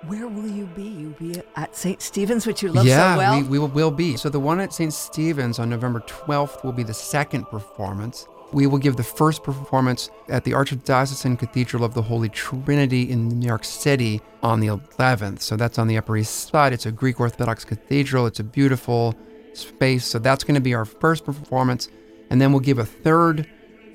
Where 0.07 0.27
will 0.27 0.49
you 0.49 0.65
be? 0.65 0.83
You'll 0.83 1.11
be 1.11 1.41
at 1.55 1.75
St. 1.75 2.01
Stephen's, 2.01 2.45
which 2.45 2.61
you 2.61 2.69
love 2.69 2.85
yeah, 2.85 3.13
so 3.13 3.17
well? 3.17 3.41
we, 3.41 3.47
we 3.47 3.59
will, 3.59 3.69
will 3.69 3.91
be. 3.91 4.17
So 4.17 4.29
the 4.29 4.39
one 4.39 4.59
at 4.59 4.73
St. 4.73 4.91
Stephen's 4.91 5.59
on 5.59 5.69
November 5.69 6.01
12th 6.01 6.63
will 6.63 6.73
be 6.73 6.83
the 6.83 6.93
second 6.93 7.45
performance. 7.45 8.27
We 8.51 8.67
will 8.67 8.77
give 8.77 8.97
the 8.97 9.03
first 9.03 9.43
performance 9.43 10.09
at 10.29 10.43
the 10.43 10.51
Archdiocesan 10.51 11.39
Cathedral 11.39 11.83
of 11.85 11.93
the 11.93 12.01
Holy 12.01 12.29
Trinity 12.29 13.09
in 13.09 13.29
New 13.29 13.47
York 13.47 13.63
City 13.63 14.21
on 14.43 14.59
the 14.59 14.67
11th. 14.67 15.41
So 15.41 15.55
that's 15.55 15.79
on 15.79 15.87
the 15.87 15.97
Upper 15.97 16.17
East 16.17 16.49
Side. 16.49 16.73
It's 16.73 16.85
a 16.85 16.91
Greek 16.91 17.19
Orthodox 17.19 17.63
cathedral. 17.63 18.27
It's 18.27 18.39
a 18.41 18.43
beautiful 18.43 19.15
space. 19.53 20.05
So 20.05 20.19
that's 20.19 20.43
going 20.43 20.55
to 20.55 20.61
be 20.61 20.73
our 20.73 20.85
first 20.85 21.23
performance. 21.23 21.87
And 22.29 22.41
then 22.41 22.51
we'll 22.51 22.59
give 22.59 22.77
a 22.77 22.85
third 22.85 23.49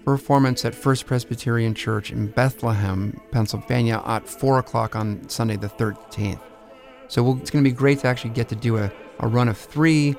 performance 0.08 0.64
at 0.64 0.74
First 0.74 1.04
Presbyterian 1.04 1.74
Church 1.74 2.10
in 2.10 2.28
Bethlehem, 2.28 3.20
Pennsylvania 3.30 4.02
at 4.06 4.26
4 4.26 4.58
o'clock 4.58 4.96
on 4.96 5.28
Sunday 5.28 5.56
the 5.56 5.68
13th. 5.68 6.40
So 7.08 7.22
we'll, 7.22 7.36
it's 7.36 7.50
going 7.50 7.62
to 7.62 7.70
be 7.70 7.76
great 7.76 7.98
to 7.98 8.06
actually 8.06 8.30
get 8.30 8.48
to 8.48 8.56
do 8.56 8.78
a, 8.78 8.90
a 9.20 9.28
run 9.28 9.48
of 9.48 9.58
three 9.58 10.16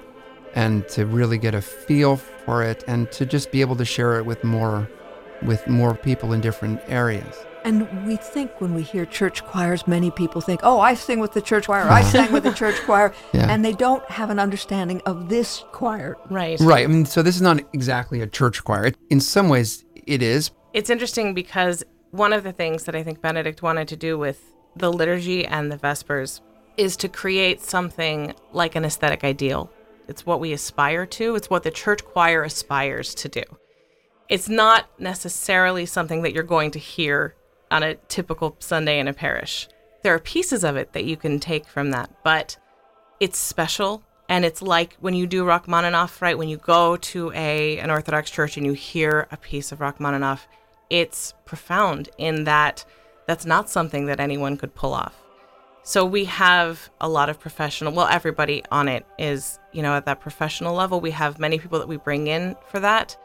and 0.53 0.87
to 0.89 1.07
really 1.07 1.39
get 1.39 1.55
a 1.55 1.61
feel 1.61 2.17
for 2.17 2.61
it 2.61 2.83
and 2.87 3.11
to 3.13 3.25
just 3.25 3.51
be 3.51 3.61
able 3.61 3.75
to 3.77 3.85
share 3.85 4.19
it 4.19 4.27
with 4.27 4.43
more 4.43 4.87
with 5.41 5.67
more 5.67 5.95
people 5.95 6.33
in 6.33 6.41
different 6.41 6.81
areas. 6.87 7.35
And 7.69 8.07
we 8.07 8.15
think 8.15 8.59
when 8.59 8.73
we 8.73 8.81
hear 8.81 9.05
church 9.05 9.45
choirs, 9.45 9.85
many 9.85 10.09
people 10.09 10.41
think, 10.41 10.61
oh, 10.63 10.79
I 10.79 10.95
sing 10.95 11.19
with 11.19 11.33
the 11.33 11.41
church 11.41 11.67
choir, 11.67 11.83
I 11.83 12.01
sang 12.15 12.31
with 12.31 12.41
the 12.41 12.51
church 12.51 12.75
choir. 12.81 13.13
Yeah. 13.31 13.45
And 13.47 13.63
they 13.63 13.73
don't 13.73 14.03
have 14.09 14.31
an 14.31 14.39
understanding 14.39 15.03
of 15.05 15.29
this 15.29 15.63
choir. 15.71 16.17
Right. 16.31 16.59
Right. 16.59 16.83
I 16.83 16.87
mean, 16.87 17.05
so 17.05 17.21
this 17.21 17.35
is 17.35 17.43
not 17.43 17.61
exactly 17.71 18.21
a 18.21 18.27
church 18.27 18.63
choir. 18.63 18.87
It, 18.87 18.97
in 19.11 19.19
some 19.19 19.49
ways, 19.49 19.85
it 20.07 20.23
is. 20.23 20.49
It's 20.73 20.89
interesting 20.89 21.35
because 21.35 21.83
one 22.09 22.33
of 22.33 22.43
the 22.43 22.51
things 22.51 22.85
that 22.85 22.95
I 22.95 23.03
think 23.03 23.21
Benedict 23.21 23.61
wanted 23.61 23.87
to 23.89 23.95
do 23.95 24.17
with 24.17 24.41
the 24.75 24.91
liturgy 24.91 25.45
and 25.45 25.71
the 25.71 25.77
Vespers 25.77 26.41
is 26.75 26.97
to 26.97 27.07
create 27.07 27.61
something 27.61 28.33
like 28.51 28.73
an 28.73 28.83
aesthetic 28.83 29.23
ideal. 29.23 29.71
It's 30.07 30.25
what 30.25 30.39
we 30.39 30.53
aspire 30.53 31.05
to, 31.05 31.35
it's 31.35 31.51
what 31.51 31.61
the 31.61 31.69
church 31.69 32.03
choir 32.03 32.41
aspires 32.41 33.13
to 33.13 33.29
do. 33.29 33.43
It's 34.27 34.49
not 34.49 34.89
necessarily 34.99 35.85
something 35.85 36.23
that 36.23 36.33
you're 36.33 36.41
going 36.41 36.71
to 36.71 36.79
hear 36.79 37.35
on 37.71 37.83
a 37.83 37.95
typical 37.95 38.55
Sunday 38.59 38.99
in 38.99 39.07
a 39.07 39.13
parish. 39.13 39.67
There 40.03 40.13
are 40.13 40.19
pieces 40.19 40.63
of 40.63 40.75
it 40.75 40.93
that 40.93 41.05
you 41.05 41.17
can 41.17 41.39
take 41.39 41.67
from 41.67 41.91
that, 41.91 42.09
but 42.23 42.57
it's 43.19 43.37
special 43.37 44.03
and 44.29 44.45
it's 44.45 44.61
like 44.61 44.95
when 44.99 45.15
you 45.15 45.25
do 45.25 45.43
Rachmaninoff, 45.43 46.21
right? 46.21 46.37
When 46.37 46.49
you 46.49 46.57
go 46.57 46.97
to 46.97 47.31
a 47.33 47.79
an 47.79 47.89
Orthodox 47.89 48.29
church 48.29 48.57
and 48.57 48.65
you 48.65 48.73
hear 48.73 49.27
a 49.31 49.37
piece 49.37 49.71
of 49.71 49.79
Rachmaninoff, 49.79 50.47
it's 50.89 51.33
profound 51.45 52.09
in 52.17 52.43
that 52.43 52.85
that's 53.25 53.45
not 53.45 53.69
something 53.69 54.05
that 54.05 54.19
anyone 54.19 54.55
could 54.55 54.73
pull 54.75 54.93
off. 54.93 55.15
So 55.83 56.05
we 56.05 56.25
have 56.25 56.89
a 57.01 57.09
lot 57.09 57.29
of 57.29 57.39
professional, 57.39 57.93
well, 57.93 58.07
everybody 58.07 58.63
on 58.71 58.87
it 58.87 59.05
is, 59.17 59.59
you 59.71 59.81
know, 59.81 59.95
at 59.95 60.05
that 60.05 60.19
professional 60.19 60.75
level. 60.75 61.01
We 61.01 61.11
have 61.11 61.39
many 61.39 61.57
people 61.57 61.79
that 61.79 61.87
we 61.87 61.97
bring 61.97 62.27
in 62.27 62.55
for 62.67 62.79
that. 62.79 63.17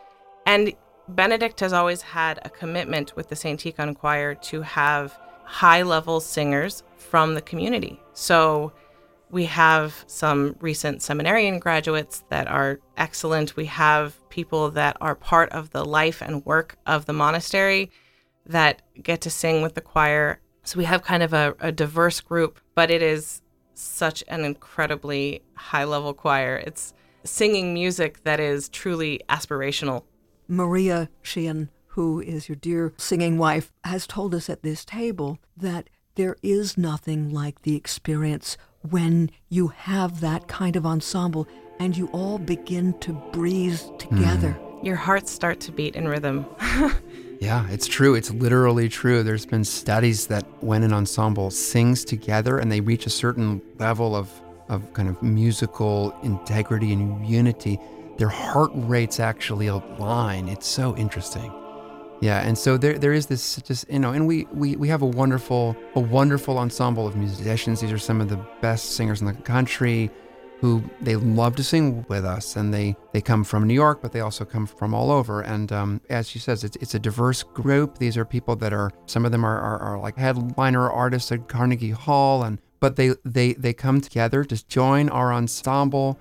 And 0.47 0.73
Benedict 1.09 1.61
has 1.61 1.73
always 1.73 2.01
had 2.01 2.39
a 2.43 2.51
commitment 2.51 3.15
with 3.15 3.29
the 3.29 3.37
St. 3.37 3.61
Tikhon 3.61 3.97
Choir 3.97 4.35
to 4.37 4.63
have 4.63 5.19
high 5.45 5.83
level 5.83 6.21
singers 6.21 6.83
from 6.97 7.35
the 7.35 7.43
community. 7.43 8.01
So 8.15 8.73
we 9.31 9.45
have 9.45 10.05
some 10.07 10.57
recent 10.61 11.03
seminarian 11.03 11.59
graduates 11.59 12.25
that 12.31 12.49
are 12.49 12.81
excellent. 12.97 13.57
We 13.57 13.67
have 13.67 14.17
people 14.31 14.71
that 14.71 14.97
are 15.01 15.15
part 15.15 15.51
of 15.51 15.71
the 15.71 15.85
life 15.85 16.23
and 16.23 16.45
work 16.47 16.77
of 16.87 17.05
the 17.05 17.13
monastery 17.13 17.91
that 18.47 18.81
get 19.03 19.21
to 19.23 19.31
sing 19.31 19.61
with 19.61 19.75
the 19.75 19.81
choir. 19.81 20.41
So 20.63 20.79
we 20.79 20.85
have 20.85 21.03
kind 21.03 21.23
of 21.23 21.35
a, 21.35 21.55
a 21.61 21.73
diverse 21.73 22.21
group, 22.21 22.61
but 22.75 22.91
it 22.91 23.03
is 23.03 23.43
such 23.75 24.25
an 24.29 24.45
incredibly 24.45 25.43
high 25.55 25.85
level 25.85 26.15
choir. 26.15 26.57
It's 26.57 26.95
singing 27.25 27.75
music 27.75 28.23
that 28.25 28.41
is 28.41 28.69
truly 28.69 29.21
aspirational 29.29 30.05
Maria 30.49 31.09
Sheehan, 31.23 31.71
who 31.89 32.21
is 32.21 32.49
your 32.49 32.57
dear 32.57 32.93
singing 32.97 33.39
wife, 33.39 33.73
has 33.85 34.07
told 34.07 34.35
us 34.35 34.51
at 34.51 34.63
this 34.63 34.85
table 34.85 35.39
that 35.57 35.89
there 36.17 36.37
is 36.43 36.79
nothing 36.79 37.33
like 37.33 37.63
the 37.63 37.77
experience 37.77 38.57
when 38.89 39.31
you 39.49 39.69
have 39.69 40.21
that 40.21 40.47
kind 40.47 40.77
of 40.77 40.87
ensemble 40.87 41.49
and 41.81 41.97
you 41.97 42.07
all 42.09 42.39
begin 42.39 42.99
to 43.01 43.13
breathe 43.33 43.81
together. 43.99 44.57
Mm. 44.61 44.85
Your 44.85 44.97
hearts 44.97 45.33
start 45.33 45.61
to 45.61 45.73
beat 45.73 45.97
in 45.97 46.07
rhythm. 46.07 46.47
yeah, 47.41 47.67
it's 47.71 47.87
true. 47.87 48.15
It's 48.15 48.31
literally 48.31 48.89
true. 48.89 49.23
There's 49.23 49.47
been 49.47 49.65
studies 49.65 50.27
that 50.29 50.45
when 50.63 50.83
an 50.83 50.93
ensemble 50.93 51.51
sings 51.51 52.05
together 52.05 52.59
and 52.59 52.71
they 52.71 52.81
reach 52.81 53.07
a 53.07 53.11
certain 53.11 53.63
level 53.79 54.15
of, 54.15 54.31
of 54.69 54.93
kind 54.93 55.09
of 55.09 55.21
musical 55.23 56.15
integrity 56.23 56.93
and 56.93 57.27
unity, 57.27 57.79
their 58.17 58.29
heart 58.29 58.71
rates 58.75 59.21
actually 59.21 59.67
align. 59.67 60.49
It's 60.49 60.67
so 60.67 60.97
interesting. 60.97 61.53
Yeah, 62.21 62.41
and 62.41 62.57
so 62.57 62.77
there 62.77 62.99
there 62.99 63.13
is 63.13 63.27
this 63.27 63.57
just 63.57 63.91
you 63.91 63.99
know, 63.99 64.13
and 64.13 64.27
we, 64.27 64.47
we 64.53 64.77
we 64.77 64.89
have 64.89 65.03
a 65.03 65.07
wonderful 65.07 65.77
a 65.95 66.01
wonderful 66.01 66.59
ensemble 66.59 67.07
of 67.07 67.17
musicians. 67.17 67.81
These 67.81 67.93
are 67.93 67.99
some 67.99 68.21
of 68.21 68.29
the 68.29 68.41
best 68.61 68.93
singers 68.93 69.21
in 69.21 69.27
the 69.27 69.35
country 69.35 70.11
who 70.61 70.83
they 71.03 71.17
love 71.17 71.55
to 71.57 71.63
sing 71.63 72.07
with 72.09 72.25
us, 72.25 72.57
and 72.57 72.73
they 72.73 72.97
they 73.13 73.21
come 73.21 73.45
from 73.45 73.67
New 73.67 73.75
York, 73.75 74.01
but 74.01 74.13
they 74.13 74.21
also 74.21 74.47
come 74.47 74.65
from 74.67 74.95
all 74.95 75.11
over. 75.11 75.43
And 75.43 75.71
um, 75.73 76.01
as 76.09 76.27
she 76.27 76.39
says, 76.39 76.65
it's 76.65 76.77
it's 76.77 76.95
a 76.95 76.99
diverse 76.99 77.43
group. 77.43 77.99
These 77.99 78.17
are 78.17 78.25
people 78.25 78.57
that 78.57 78.73
are 78.73 78.91
some 79.05 79.27
of 79.27 79.33
them 79.33 79.45
are, 79.45 79.61
are, 79.61 79.79
are 79.79 79.99
like 79.99 80.17
headliner 80.17 80.89
artists 80.91 81.31
at 81.33 81.49
Carnegie 81.49 81.91
Hall, 81.91 82.43
and 82.45 82.59
but 82.81 82.97
they 82.97 83.13
they 83.25 83.53
they 83.55 83.75
come 83.75 84.01
together 84.01 84.45
to 84.45 84.67
join 84.67 85.11
our 85.11 85.33
ensemble, 85.35 86.19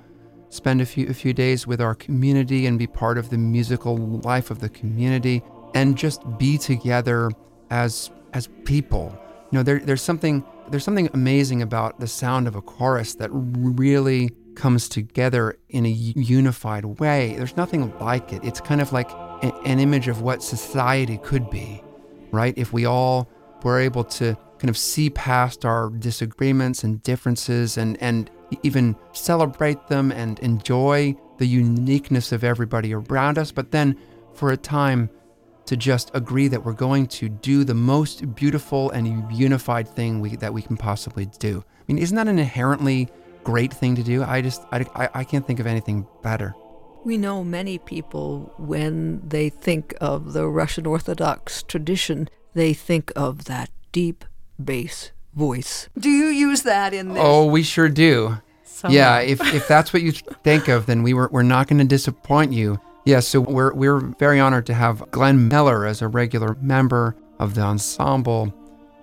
spend 0.54 0.82
a 0.82 0.86
few 0.86 1.08
a 1.10 1.14
few 1.14 1.34
days 1.34 1.66
with 1.66 1.82
our 1.82 1.96
community, 1.96 2.66
and 2.68 2.78
be 2.78 2.88
part 2.88 3.18
of 3.18 3.30
the 3.30 3.38
musical 3.38 3.98
life 3.98 4.52
of 4.52 4.60
the 4.60 4.70
community, 4.70 5.42
and 5.74 5.98
just 5.98 6.22
be 6.38 6.58
together 6.58 7.32
as 7.70 8.12
as 8.34 8.48
people. 8.66 9.18
You 9.52 9.60
know, 9.60 9.64
there, 9.64 9.80
there's 9.80 10.02
something 10.02 10.44
there's 10.70 10.84
something 10.84 11.10
amazing 11.14 11.62
about 11.62 12.00
the 12.00 12.08
sound 12.08 12.48
of 12.48 12.56
a 12.56 12.62
chorus 12.62 13.16
that 13.16 13.30
really 13.32 14.30
comes 14.56 14.88
together 14.88 15.58
in 15.70 15.86
a 15.86 15.90
unified 15.90 16.86
way. 16.86 17.36
There's 17.38 17.58
nothing 17.58 17.92
like 18.00 18.32
it. 18.32 18.44
It's 18.44 18.62
kind 18.62 18.82
of 18.82 18.94
like 18.94 19.10
a, 19.12 19.54
an 19.66 19.80
image 19.80 20.08
of 20.08 20.22
what 20.22 20.44
society 20.44 21.18
could 21.24 21.50
be, 21.50 21.84
right? 22.32 22.54
If 22.58 22.72
we 22.72 22.86
all 22.86 23.30
were 23.64 23.80
able 23.80 24.04
to 24.04 24.38
kind 24.60 24.70
of 24.70 24.78
see 24.78 25.10
past 25.10 25.66
our 25.66 25.90
disagreements 25.90 26.84
and 26.84 27.02
differences 27.04 27.78
and, 27.78 28.02
and 28.02 28.30
even 28.64 28.96
celebrate 29.14 29.88
them 29.88 30.12
and 30.12 30.40
enjoy 30.40 31.16
the 31.38 31.48
uniqueness 31.48 32.32
of 32.32 32.44
everybody 32.44 32.94
around 32.94 33.38
us, 33.38 33.52
but 33.52 33.72
then 33.72 33.98
for 34.34 34.52
a 34.52 34.58
time 34.58 35.10
to 35.66 35.78
just 35.78 36.12
agree 36.14 36.48
that 36.48 36.64
we're 36.64 36.74
going 36.74 37.08
to 37.08 37.30
do 37.30 37.64
the 37.64 37.74
most 37.74 38.36
beautiful 38.36 38.92
and 38.92 39.32
unified 39.32 39.88
thing 39.88 40.20
we, 40.20 40.36
that 40.36 40.54
we 40.54 40.62
can 40.62 40.78
possibly 40.78 41.26
do. 41.40 41.64
I 41.68 41.84
mean, 41.88 41.98
isn't 41.98 42.16
that 42.16 42.28
an 42.28 42.40
inherently 42.40 43.10
great 43.44 43.74
thing 43.74 43.96
to 43.96 44.04
do? 44.04 44.24
I 44.24 44.42
just, 44.42 44.62
I, 44.72 45.10
I 45.14 45.24
can't 45.24 45.48
think 45.48 45.60
of 45.60 45.68
anything 45.68 46.06
better. 46.22 46.54
We 47.06 47.18
know 47.18 47.44
many 47.44 47.78
people, 47.78 48.54
when 48.58 49.28
they 49.28 49.50
think 49.50 49.94
of 50.00 50.34
the 50.34 50.48
Russian 50.48 50.86
Orthodox 50.86 51.64
tradition, 51.64 52.30
they 52.54 52.74
think 52.74 53.12
of 53.16 53.46
that 53.46 53.70
deep 53.92 54.26
bass 54.64 55.12
voice. 55.36 55.90
Do 55.98 56.10
you 56.10 56.28
use 56.28 56.64
that 56.64 56.94
in 56.94 57.10
this? 57.10 57.24
Oh, 57.24 57.46
we 57.46 57.64
sure 57.64 57.90
do. 57.90 58.38
So 58.64 58.90
yeah, 58.90 59.20
if, 59.20 59.42
if 59.54 59.68
that's 59.68 59.94
what 59.94 60.02
you 60.02 60.12
think 60.12 60.68
of, 60.68 60.86
then 60.86 61.04
we 61.04 61.14
were, 61.14 61.30
we're 61.32 61.44
not 61.44 61.68
going 61.68 61.80
to 61.80 61.86
disappoint 61.86 62.52
you. 62.52 62.80
Yeah, 63.06 63.20
so 63.20 63.42
we're, 63.42 63.74
we're 63.74 64.00
very 64.00 64.40
honored 64.40 64.66
to 64.68 64.74
have 64.74 65.10
Glenn 65.12 65.48
Miller 65.48 65.86
as 65.86 66.02
a 66.02 66.08
regular 66.08 66.58
member 66.62 67.16
of 67.40 67.56
the 67.56 67.62
ensemble. 67.62 68.54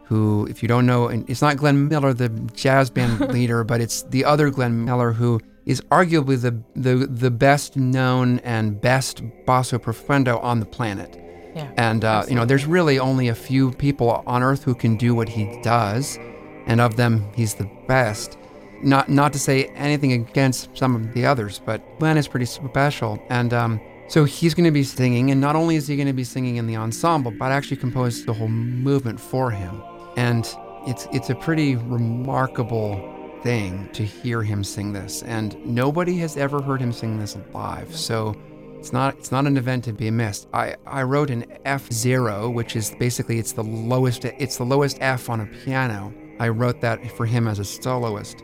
Who, 0.05 0.47
if 0.51 0.61
you 0.61 0.69
don't 0.69 0.87
know, 0.87 1.07
and 1.07 1.29
it's 1.31 1.41
not 1.41 1.57
Glenn 1.57 1.87
Miller, 1.87 2.13
the 2.13 2.31
jazz 2.53 2.91
band 2.91 3.21
leader, 3.33 3.63
but 3.63 3.81
it's 3.81 4.03
the 4.03 4.25
other 4.25 4.51
Glenn 4.51 4.85
Miller 4.85 5.13
who 5.13 5.41
is 5.67 5.81
arguably 5.83 6.41
the, 6.41 6.61
the, 6.75 7.07
the 7.07 7.31
best 7.31 7.77
known 7.77 8.41
and 8.41 8.81
best 8.81 9.23
basso 9.47 9.79
profundo 9.79 10.39
on 10.41 10.59
the 10.59 10.67
planet. 10.67 11.30
Yeah, 11.61 11.73
and, 11.77 12.05
uh, 12.05 12.25
you 12.29 12.35
know, 12.35 12.45
there's 12.45 12.67
really 12.67 12.99
only 12.99 13.29
a 13.29 13.35
few 13.35 13.73
people 13.73 14.23
on 14.27 14.43
earth 14.43 14.65
who 14.65 14.75
can 14.75 14.97
do 14.97 15.15
what 15.15 15.29
he 15.29 15.61
does. 15.63 16.19
And 16.67 16.81
of 16.81 16.97
them, 16.97 17.27
he's 17.35 17.55
the 17.55 17.69
best. 17.89 18.39
Not, 18.83 19.09
not 19.09 19.33
to 19.33 19.39
say 19.39 19.65
anything 19.75 20.13
against 20.13 20.77
some 20.77 20.95
of 20.95 21.13
the 21.15 21.27
others, 21.27 21.61
but 21.65 21.83
Glenn 21.99 22.17
is 22.17 22.29
pretty 22.29 22.47
special. 22.47 23.23
And 23.29 23.53
um, 23.53 23.81
so 24.09 24.25
he's 24.25 24.55
going 24.55 24.65
to 24.65 24.71
be 24.73 24.83
singing, 24.83 25.31
and 25.31 25.41
not 25.41 25.55
only 25.55 25.77
is 25.77 25.87
he 25.87 25.97
going 25.97 26.09
to 26.09 26.13
be 26.13 26.25
singing 26.25 26.57
in 26.57 26.67
the 26.67 26.77
ensemble, 26.77 27.31
but 27.31 27.53
I 27.53 27.55
actually 27.55 27.77
composed 27.77 28.27
the 28.27 28.33
whole 28.33 28.49
movement 28.49 29.21
for 29.21 29.51
him. 29.51 29.83
And 30.17 30.53
it's 30.87 31.07
it's 31.13 31.31
a 31.31 31.35
pretty 31.35 31.77
remarkable 31.77 33.39
thing 33.43 33.89
to 33.93 34.05
hear 34.05 34.43
him 34.43 34.65
sing 34.65 34.93
this, 34.93 35.23
and 35.23 35.57
nobody 35.65 36.17
has 36.19 36.37
ever 36.37 36.61
heard 36.61 36.81
him 36.81 36.93
sing 36.93 37.19
this 37.19 37.37
live. 37.55 37.95
So 37.95 38.35
it's 38.81 38.95
not 38.95 39.15
it's 39.19 39.31
not 39.31 39.47
an 39.47 39.59
event 39.59 39.85
to 39.85 39.93
be 39.93 40.11
missed. 40.11 40.49
I, 40.55 40.75
I 40.87 41.03
wrote 41.03 41.29
an 41.29 41.45
F 41.67 41.93
zero, 41.93 42.49
which 42.49 42.77
is 42.77 42.95
basically 42.99 43.39
it's 43.39 43.53
the 43.53 43.63
lowest 43.63 44.25
it's 44.25 44.57
the 44.57 44.65
lowest 44.65 44.97
F 45.03 45.29
on 45.29 45.41
a 45.43 45.47
piano. 45.47 46.15
I 46.39 46.49
wrote 46.49 46.81
that 46.81 47.07
for 47.13 47.27
him 47.27 47.47
as 47.47 47.59
a 47.59 47.65
soloist. 47.65 48.43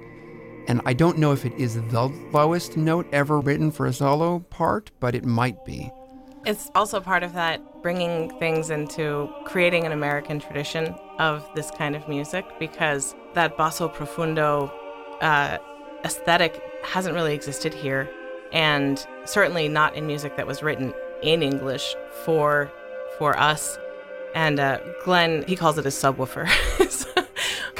And 0.68 0.82
I 0.84 0.92
don't 0.92 1.16
know 1.16 1.32
if 1.32 1.46
it 1.46 1.54
is 1.54 1.76
the 1.76 2.08
lowest 2.32 2.76
note 2.76 3.06
ever 3.12 3.40
written 3.40 3.70
for 3.70 3.86
a 3.86 3.94
solo 3.94 4.40
part, 4.40 4.90
but 5.00 5.14
it 5.14 5.24
might 5.24 5.64
be. 5.64 5.90
It's 6.44 6.70
also 6.74 7.00
part 7.00 7.22
of 7.22 7.32
that 7.32 7.82
bringing 7.82 8.38
things 8.38 8.68
into 8.68 9.30
creating 9.46 9.86
an 9.86 9.92
American 9.92 10.38
tradition 10.38 10.94
of 11.18 11.48
this 11.54 11.70
kind 11.70 11.96
of 11.96 12.06
music 12.08 12.44
because 12.58 13.14
that 13.32 13.56
basso 13.56 13.88
profundo 13.88 14.70
uh, 15.22 15.56
aesthetic 16.04 16.60
hasn't 16.84 17.14
really 17.14 17.34
existed 17.34 17.72
here, 17.72 18.10
and 18.52 19.06
certainly 19.24 19.68
not 19.68 19.94
in 19.94 20.06
music 20.06 20.36
that 20.36 20.46
was 20.46 20.62
written 20.62 20.92
in 21.22 21.42
English 21.42 21.94
for 22.24 22.70
for 23.18 23.38
us. 23.38 23.78
And 24.34 24.60
uh, 24.60 24.78
Glenn, 25.04 25.44
he 25.48 25.56
calls 25.56 25.78
it 25.78 25.86
a 25.86 25.90
subwoofer. 25.90 26.46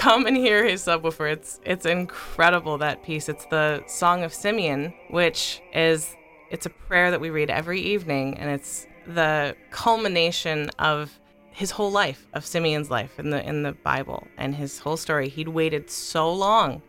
come 0.06 0.26
and 0.26 0.36
hear 0.36 0.64
his 0.64 0.84
subwoofer. 0.84 1.32
It's 1.32 1.60
it's 1.64 1.84
incredible 1.84 2.78
that 2.78 3.02
piece. 3.02 3.28
It's 3.28 3.44
the 3.46 3.82
Song 3.86 4.22
of 4.22 4.32
Simeon, 4.32 4.94
which 5.10 5.60
is 5.74 6.14
it's 6.50 6.66
a 6.66 6.70
prayer 6.70 7.10
that 7.10 7.20
we 7.20 7.30
read 7.30 7.50
every 7.50 7.80
evening, 7.80 8.38
and 8.38 8.48
it's 8.48 8.86
the 9.06 9.56
culmination 9.70 10.70
of 10.78 11.18
his 11.50 11.72
whole 11.72 11.90
life, 11.90 12.26
of 12.34 12.46
Simeon's 12.46 12.90
life 12.90 13.18
in 13.18 13.30
the 13.30 13.44
in 13.46 13.62
the 13.64 13.72
Bible 13.72 14.26
and 14.36 14.54
his 14.54 14.78
whole 14.78 14.96
story. 14.96 15.28
He'd 15.28 15.48
waited 15.48 15.90
so 15.90 16.32
long 16.32 16.82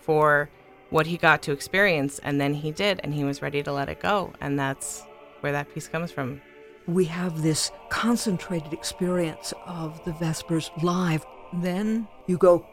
for 0.00 0.48
what 0.92 1.06
he 1.06 1.16
got 1.16 1.42
to 1.42 1.52
experience, 1.52 2.18
and 2.20 2.40
then 2.40 2.54
he 2.54 2.70
did, 2.70 3.00
and 3.02 3.12
he 3.12 3.24
was 3.24 3.42
ready 3.42 3.62
to 3.62 3.72
let 3.72 3.88
it 3.88 4.00
go, 4.00 4.32
and 4.40 4.58
that's 4.58 5.02
where 5.40 5.52
that 5.52 5.72
piece 5.74 5.88
comes 5.88 6.12
from. 6.12 6.40
We 6.86 7.04
have 7.06 7.42
this 7.42 7.70
concentrated 7.88 8.72
experience 8.72 9.52
of 9.66 10.04
the 10.04 10.12
Vespers 10.12 10.70
live 10.82 11.24
then 11.52 12.08
you 12.26 12.38
go 12.38 12.66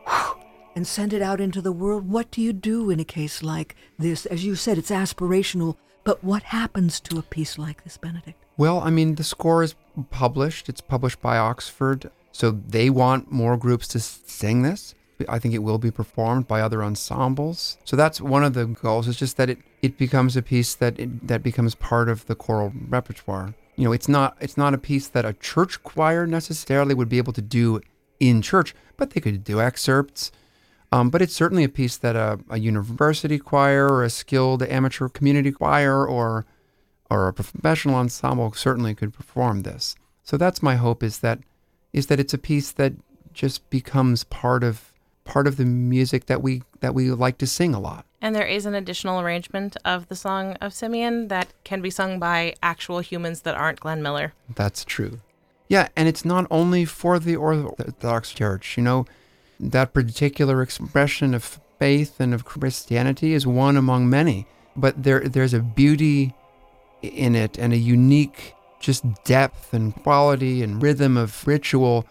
and 0.75 0.87
send 0.87 1.13
it 1.13 1.21
out 1.21 1.41
into 1.41 1.61
the 1.61 1.71
world. 1.71 2.09
What 2.09 2.31
do 2.31 2.41
you 2.41 2.53
do 2.53 2.89
in 2.89 2.99
a 2.99 3.05
case 3.05 3.43
like 3.43 3.75
this? 3.97 4.25
As 4.25 4.45
you 4.45 4.55
said, 4.55 4.77
it's 4.77 4.91
aspirational, 4.91 5.75
but 6.03 6.23
what 6.23 6.43
happens 6.43 6.99
to 7.01 7.17
a 7.17 7.23
piece 7.23 7.57
like 7.57 7.83
this, 7.83 7.97
Benedict? 7.97 8.41
Well, 8.57 8.79
I 8.79 8.89
mean, 8.89 9.15
the 9.15 9.23
score 9.23 9.63
is 9.63 9.75
published. 10.09 10.69
It's 10.69 10.81
published 10.81 11.21
by 11.21 11.37
Oxford, 11.37 12.11
so 12.31 12.51
they 12.51 12.89
want 12.89 13.31
more 13.31 13.57
groups 13.57 13.87
to 13.89 13.99
sing 13.99 14.61
this. 14.61 14.95
I 15.27 15.39
think 15.39 15.53
it 15.53 15.59
will 15.59 15.77
be 15.77 15.91
performed 15.91 16.47
by 16.47 16.61
other 16.61 16.83
ensembles. 16.83 17.77
So 17.83 17.95
that's 17.95 18.21
one 18.21 18.43
of 18.43 18.53
the 18.53 18.65
goals. 18.65 19.07
It's 19.07 19.17
just 19.17 19.37
that 19.37 19.49
it, 19.49 19.59
it 19.81 19.97
becomes 19.97 20.37
a 20.37 20.41
piece 20.41 20.75
that 20.75 20.99
it, 20.99 21.27
that 21.27 21.43
becomes 21.43 21.75
part 21.75 22.09
of 22.09 22.25
the 22.27 22.35
choral 22.35 22.71
repertoire. 22.87 23.53
You 23.75 23.85
know, 23.85 23.91
it's 23.91 24.09
not 24.09 24.37
it's 24.39 24.57
not 24.57 24.73
a 24.73 24.77
piece 24.77 25.07
that 25.07 25.25
a 25.25 25.33
church 25.33 25.83
choir 25.83 26.27
necessarily 26.27 26.93
would 26.93 27.09
be 27.09 27.17
able 27.17 27.33
to 27.33 27.41
do 27.41 27.81
in 28.19 28.41
church, 28.41 28.75
but 28.97 29.11
they 29.11 29.21
could 29.21 29.43
do 29.43 29.61
excerpts. 29.61 30.31
Um, 30.91 31.09
but 31.09 31.21
it's 31.21 31.35
certainly 31.35 31.63
a 31.63 31.69
piece 31.69 31.97
that 31.97 32.15
a, 32.15 32.39
a, 32.49 32.57
university 32.57 33.37
choir 33.37 33.87
or 33.87 34.03
a 34.03 34.09
skilled 34.09 34.63
amateur 34.63 35.07
community 35.07 35.51
choir 35.51 36.05
or 36.05 36.45
or 37.09 37.27
a 37.27 37.33
professional 37.33 37.95
ensemble 37.95 38.51
certainly 38.53 38.95
could 38.95 39.13
perform 39.13 39.61
this. 39.61 39.95
So 40.23 40.37
that's 40.37 40.63
my 40.63 40.75
hope 40.75 41.03
is 41.03 41.19
that 41.19 41.39
is 41.93 42.07
that 42.07 42.19
it's 42.19 42.33
a 42.33 42.37
piece 42.37 42.71
that 42.73 42.93
just 43.33 43.69
becomes 43.69 44.23
part 44.25 44.63
of 44.63 44.88
part 45.29 45.47
of 45.47 45.57
the 45.57 45.65
music 45.65 46.25
that 46.25 46.41
we 46.41 46.63
that 46.79 46.93
we 46.93 47.11
like 47.11 47.37
to 47.37 47.47
sing 47.47 47.73
a 47.73 47.79
lot. 47.79 48.05
And 48.21 48.35
there 48.35 48.45
is 48.45 48.65
an 48.65 48.75
additional 48.75 49.21
arrangement 49.21 49.77
of 49.85 50.07
the 50.09 50.15
song 50.15 50.53
of 50.59 50.73
Simeon 50.73 51.29
that 51.29 51.53
can 51.63 51.81
be 51.81 51.89
sung 51.89 52.19
by 52.19 52.55
actual 52.61 52.99
humans 52.99 53.41
that 53.41 53.55
aren't 53.55 53.79
Glenn 53.79 54.01
Miller. 54.01 54.33
That's 54.53 54.83
true. 54.83 55.21
Yeah, 55.67 55.87
and 55.95 56.07
it's 56.07 56.25
not 56.25 56.47
only 56.49 56.83
for 56.83 57.19
the 57.19 57.35
Orthodox 57.35 58.31
Church. 58.33 58.75
You 58.75 58.83
know, 58.83 59.05
that 59.59 59.93
particular 59.93 60.61
expression 60.61 61.33
of 61.33 61.59
faith 61.77 62.19
and 62.19 62.33
of 62.33 62.43
Christianity 62.43 63.33
is 63.33 63.45
one 63.47 63.77
among 63.77 64.09
many. 64.09 64.47
But 64.75 65.03
there, 65.03 65.21
there's 65.21 65.53
a 65.53 65.59
beauty 65.59 66.33
in 67.01 67.35
it 67.35 67.57
and 67.57 67.71
a 67.71 67.77
unique 67.77 68.55
just 68.79 69.03
depth 69.23 69.73
and 69.73 69.95
quality 70.03 70.63
and 70.63 70.81
rhythm 70.81 71.17
of 71.17 71.45
ritual 71.47 72.05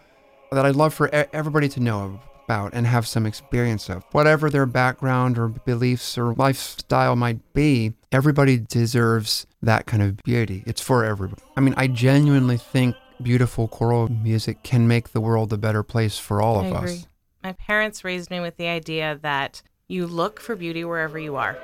that 0.51 0.65
I'd 0.65 0.75
love 0.75 0.93
for 0.93 1.09
everybody 1.13 1.67
to 1.69 1.79
know 1.79 2.19
about 2.49 2.73
and 2.73 2.87
have 2.87 3.07
some 3.07 3.27
experience 3.27 3.89
of. 3.89 4.03
Whatever 4.11 4.49
their 4.49 4.65
background 4.65 5.37
or 5.37 5.49
beliefs 5.49 6.17
or 6.17 6.33
lifestyle 6.33 7.15
might 7.15 7.53
be, 7.53 7.93
everybody 8.11 8.57
deserves 8.57 9.45
that 9.61 9.85
kind 9.85 10.01
of 10.01 10.17
beauty. 10.23 10.63
It's 10.65 10.81
for 10.81 11.05
everybody. 11.05 11.43
I 11.55 11.61
mean, 11.61 11.75
I 11.77 11.85
genuinely 11.85 12.57
think 12.57 12.95
beautiful 13.21 13.67
choral 13.67 14.07
music 14.07 14.63
can 14.63 14.87
make 14.87 15.09
the 15.09 15.21
world 15.21 15.53
a 15.53 15.59
better 15.59 15.83
place 15.83 16.17
for 16.17 16.41
all 16.41 16.59
of 16.59 16.73
us. 16.73 17.05
My 17.43 17.51
parents 17.51 18.03
raised 18.03 18.31
me 18.31 18.39
with 18.39 18.57
the 18.57 18.67
idea 18.67 19.19
that 19.21 19.61
you 19.87 20.07
look 20.07 20.39
for 20.39 20.55
beauty 20.55 20.83
wherever 20.83 21.19
you 21.19 21.35
are. 21.35 21.55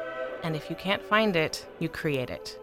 And 0.43 0.55
if 0.55 0.69
you 0.69 0.75
can't 0.75 1.01
find 1.01 1.35
it, 1.35 1.65
you 1.79 1.89
create 1.89 2.29
it. 2.29 2.59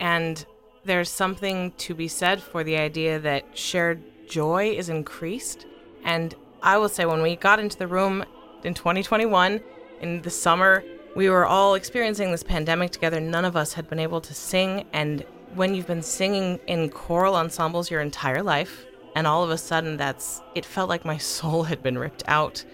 And 0.00 0.42
there's 0.84 1.10
something 1.10 1.72
to 1.72 1.94
be 1.94 2.08
said 2.08 2.42
for 2.42 2.64
the 2.64 2.78
idea 2.78 3.18
that 3.18 3.44
shared 3.52 4.02
joy 4.26 4.70
is 4.70 4.88
increased. 4.88 5.66
And 6.02 6.34
I 6.62 6.78
will 6.78 6.88
say, 6.88 7.04
when 7.04 7.22
we 7.22 7.34
got 7.34 7.58
into 7.58 7.76
the 7.76 7.88
room 7.88 8.24
in 8.62 8.74
2021, 8.74 9.60
in 10.00 10.22
the 10.22 10.30
summer, 10.30 10.84
we 11.16 11.28
were 11.28 11.44
all 11.44 11.74
experiencing 11.74 12.30
this 12.30 12.44
pandemic 12.44 12.90
together. 12.92 13.20
None 13.20 13.44
of 13.44 13.56
us 13.56 13.72
had 13.72 13.88
been 13.90 13.98
able 13.98 14.20
to 14.20 14.32
sing. 14.32 14.86
And 14.92 15.24
when 15.54 15.74
you've 15.74 15.88
been 15.88 16.02
singing 16.02 16.60
in 16.68 16.88
choral 16.88 17.36
ensembles 17.36 17.90
your 17.90 18.00
entire 18.00 18.42
life, 18.42 18.86
and 19.14 19.26
all 19.26 19.42
of 19.42 19.50
a 19.50 19.58
sudden 19.58 19.96
that's, 19.96 20.40
it 20.54 20.64
felt 20.64 20.88
like 20.88 21.04
my 21.04 21.18
soul 21.34 21.64
had 21.64 21.82
been 21.82 21.98
ripped 21.98 22.22
out. 22.28 22.64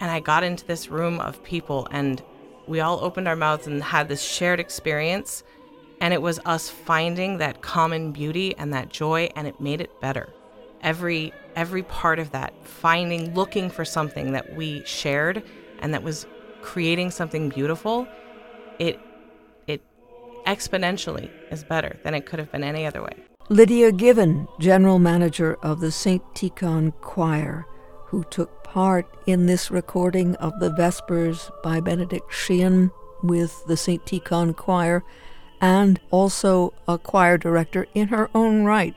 And 0.00 0.10
I 0.10 0.20
got 0.20 0.44
into 0.44 0.66
this 0.66 0.88
room 0.88 1.18
of 1.20 1.42
people, 1.42 1.88
and 1.90 2.22
we 2.66 2.80
all 2.80 3.00
opened 3.02 3.26
our 3.26 3.36
mouths 3.36 3.66
and 3.66 3.82
had 3.82 4.08
this 4.08 4.22
shared 4.22 4.60
experience. 4.60 5.44
And 6.00 6.14
it 6.14 6.22
was 6.22 6.40
us 6.44 6.68
finding 6.68 7.38
that 7.38 7.62
common 7.62 8.12
beauty 8.12 8.54
and 8.56 8.72
that 8.74 8.90
joy, 8.90 9.30
and 9.34 9.46
it 9.46 9.60
made 9.60 9.80
it 9.80 9.98
better. 10.00 10.30
Every 10.82 11.32
every 11.56 11.82
part 11.82 12.18
of 12.18 12.30
that, 12.32 12.52
finding, 12.64 13.34
looking 13.34 13.70
for 13.70 13.84
something 13.84 14.32
that 14.32 14.54
we 14.54 14.84
shared 14.84 15.42
and 15.80 15.94
that 15.94 16.02
was 16.02 16.26
creating 16.62 17.10
something 17.10 17.48
beautiful, 17.48 18.06
it 18.78 18.98
it 19.66 19.82
exponentially 20.46 21.30
is 21.50 21.64
better 21.64 21.98
than 22.02 22.14
it 22.14 22.26
could 22.26 22.38
have 22.38 22.50
been 22.52 22.64
any 22.64 22.86
other 22.86 23.02
way. 23.02 23.14
Lydia 23.48 23.90
Given, 23.90 24.46
general 24.60 24.98
manager 24.98 25.56
of 25.62 25.80
the 25.80 25.90
St. 25.90 26.22
Tikhon 26.34 26.92
Choir, 27.00 27.66
who 28.06 28.24
took 28.24 28.62
part 28.62 29.06
in 29.26 29.46
this 29.46 29.70
recording 29.70 30.36
of 30.36 30.60
the 30.60 30.70
Vespers 30.70 31.50
by 31.62 31.80
Benedict 31.80 32.32
Sheehan 32.32 32.92
with 33.22 33.64
the 33.66 33.76
St. 33.76 34.04
Tikhon 34.06 34.54
Choir, 34.54 35.02
and 35.60 36.00
also 36.10 36.72
a 36.86 36.96
choir 36.96 37.36
director 37.36 37.86
in 37.94 38.08
her 38.08 38.30
own 38.34 38.64
right. 38.64 38.94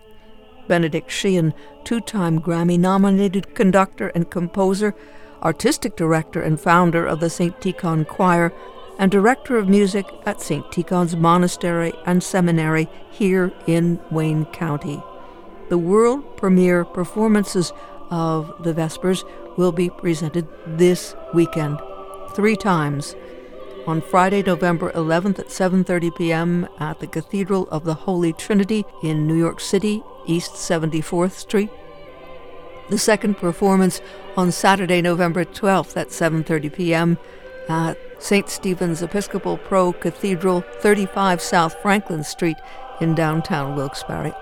Benedict 0.67 1.11
Sheehan, 1.11 1.53
two 1.83 1.99
time 2.01 2.39
Grammy 2.39 2.79
nominated 2.79 3.55
conductor 3.55 4.09
and 4.09 4.29
composer, 4.29 4.95
artistic 5.41 5.95
director 5.95 6.41
and 6.41 6.59
founder 6.59 7.05
of 7.05 7.19
the 7.19 7.29
St. 7.29 7.59
Tikhon 7.59 8.07
Choir, 8.07 8.53
and 8.97 9.11
director 9.11 9.57
of 9.57 9.67
music 9.67 10.05
at 10.25 10.41
St. 10.41 10.65
Tikhon's 10.71 11.15
Monastery 11.15 11.93
and 12.05 12.23
Seminary 12.23 12.87
here 13.09 13.51
in 13.67 13.99
Wayne 14.11 14.45
County. 14.45 15.01
The 15.69 15.77
world 15.77 16.37
premiere 16.37 16.85
performances 16.85 17.73
of 18.09 18.53
the 18.63 18.73
Vespers 18.73 19.23
will 19.57 19.71
be 19.71 19.89
presented 19.89 20.47
this 20.67 21.15
weekend, 21.33 21.79
three 22.35 22.55
times. 22.55 23.15
On 23.87 24.01
Friday, 24.01 24.43
November 24.43 24.91
11th 24.91 25.39
at 25.39 25.47
7:30 25.47 26.15
p.m. 26.15 26.67
at 26.79 26.99
the 26.99 27.07
Cathedral 27.07 27.67
of 27.69 27.83
the 27.83 27.93
Holy 27.93 28.31
Trinity 28.31 28.85
in 29.01 29.27
New 29.27 29.35
York 29.35 29.59
City, 29.59 30.03
East 30.25 30.53
74th 30.53 31.33
Street. 31.33 31.69
The 32.89 32.97
second 32.97 33.37
performance 33.37 34.01
on 34.35 34.51
Saturday, 34.51 35.01
November 35.01 35.45
12th 35.45 35.95
at 35.95 36.09
7:30 36.09 36.73
p.m. 36.73 37.17
at 37.69 37.97
St. 38.19 38.49
Stephen's 38.49 39.01
Episcopal 39.01 39.57
Pro 39.57 39.93
Cathedral, 39.93 40.61
35 40.79 41.41
South 41.41 41.75
Franklin 41.81 42.23
Street 42.23 42.57
in 42.99 43.15
downtown 43.15 43.75
Wilkes-Barre. 43.75 44.33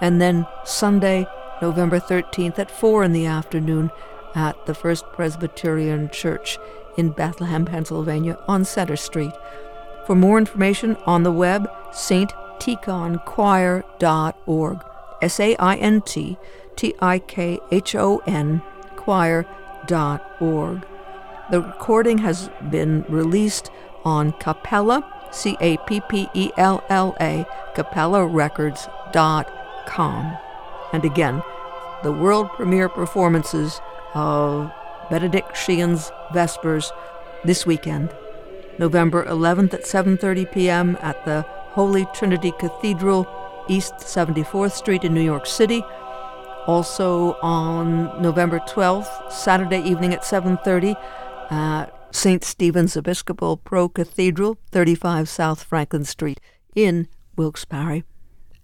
And 0.00 0.20
then 0.20 0.46
Sunday, 0.64 1.26
November 1.60 2.00
13th 2.00 2.58
at 2.58 2.70
4 2.70 3.04
in 3.04 3.12
the 3.12 3.26
afternoon 3.26 3.90
at 4.34 4.66
the 4.66 4.74
First 4.74 5.04
Presbyterian 5.12 6.08
Church 6.10 6.58
in 6.96 7.10
Bethlehem, 7.10 7.64
Pennsylvania 7.64 8.38
on 8.46 8.64
Center 8.64 8.96
Street. 8.96 9.32
For 10.06 10.14
more 10.14 10.38
information 10.38 10.96
on 11.06 11.22
the 11.22 11.32
web, 11.32 11.70
sttikhonchoir.org. 11.92 14.84
S 15.22 15.40
A 15.40 15.56
I 15.56 15.76
N 15.76 16.02
T 16.02 16.36
T 16.76 16.94
I 17.00 17.18
K 17.18 17.58
H 17.70 17.94
O 17.94 18.18
N 18.26 18.60
choir.org. 18.96 20.86
The 21.50 21.62
recording 21.62 22.18
has 22.18 22.50
been 22.70 23.06
released 23.08 23.70
on 24.04 24.32
Cappella 24.32 25.02
C 25.32 25.56
A 25.60 25.76
P 25.78 26.00
P 26.08 26.28
E 26.34 26.50
L 26.56 26.84
L 26.88 27.16
A, 27.20 27.44
cappellarecords.com. 27.74 30.36
And 30.92 31.04
again, 31.04 31.42
the 32.02 32.12
world 32.12 32.48
premiere 32.50 32.88
performances 32.88 33.80
of 34.14 34.72
Benedict 35.10 35.56
Sheehan's 35.56 36.12
Vespers 36.32 36.92
this 37.44 37.66
weekend, 37.66 38.14
November 38.78 39.24
11th 39.24 39.74
at 39.74 39.84
7:30 39.84 40.52
p.m. 40.52 40.96
at 41.00 41.24
the 41.24 41.42
Holy 41.72 42.06
Trinity 42.14 42.52
Cathedral, 42.58 43.26
East 43.68 43.94
74th 43.98 44.72
Street 44.72 45.04
in 45.04 45.14
New 45.14 45.20
York 45.20 45.46
City. 45.46 45.84
Also 46.66 47.34
on 47.42 48.20
November 48.20 48.58
12th, 48.60 49.32
Saturday 49.32 49.80
evening 49.80 50.12
at 50.12 50.24
7:30 50.24 50.94
at 51.50 51.86
St. 52.12 52.44
Stephen's 52.44 52.96
Episcopal 52.96 53.56
Pro 53.56 53.88
Cathedral, 53.88 54.58
35 54.70 55.28
South 55.28 55.62
Franklin 55.62 56.04
Street 56.04 56.40
in 56.74 57.08
Wilkes-Barre. 57.36 58.04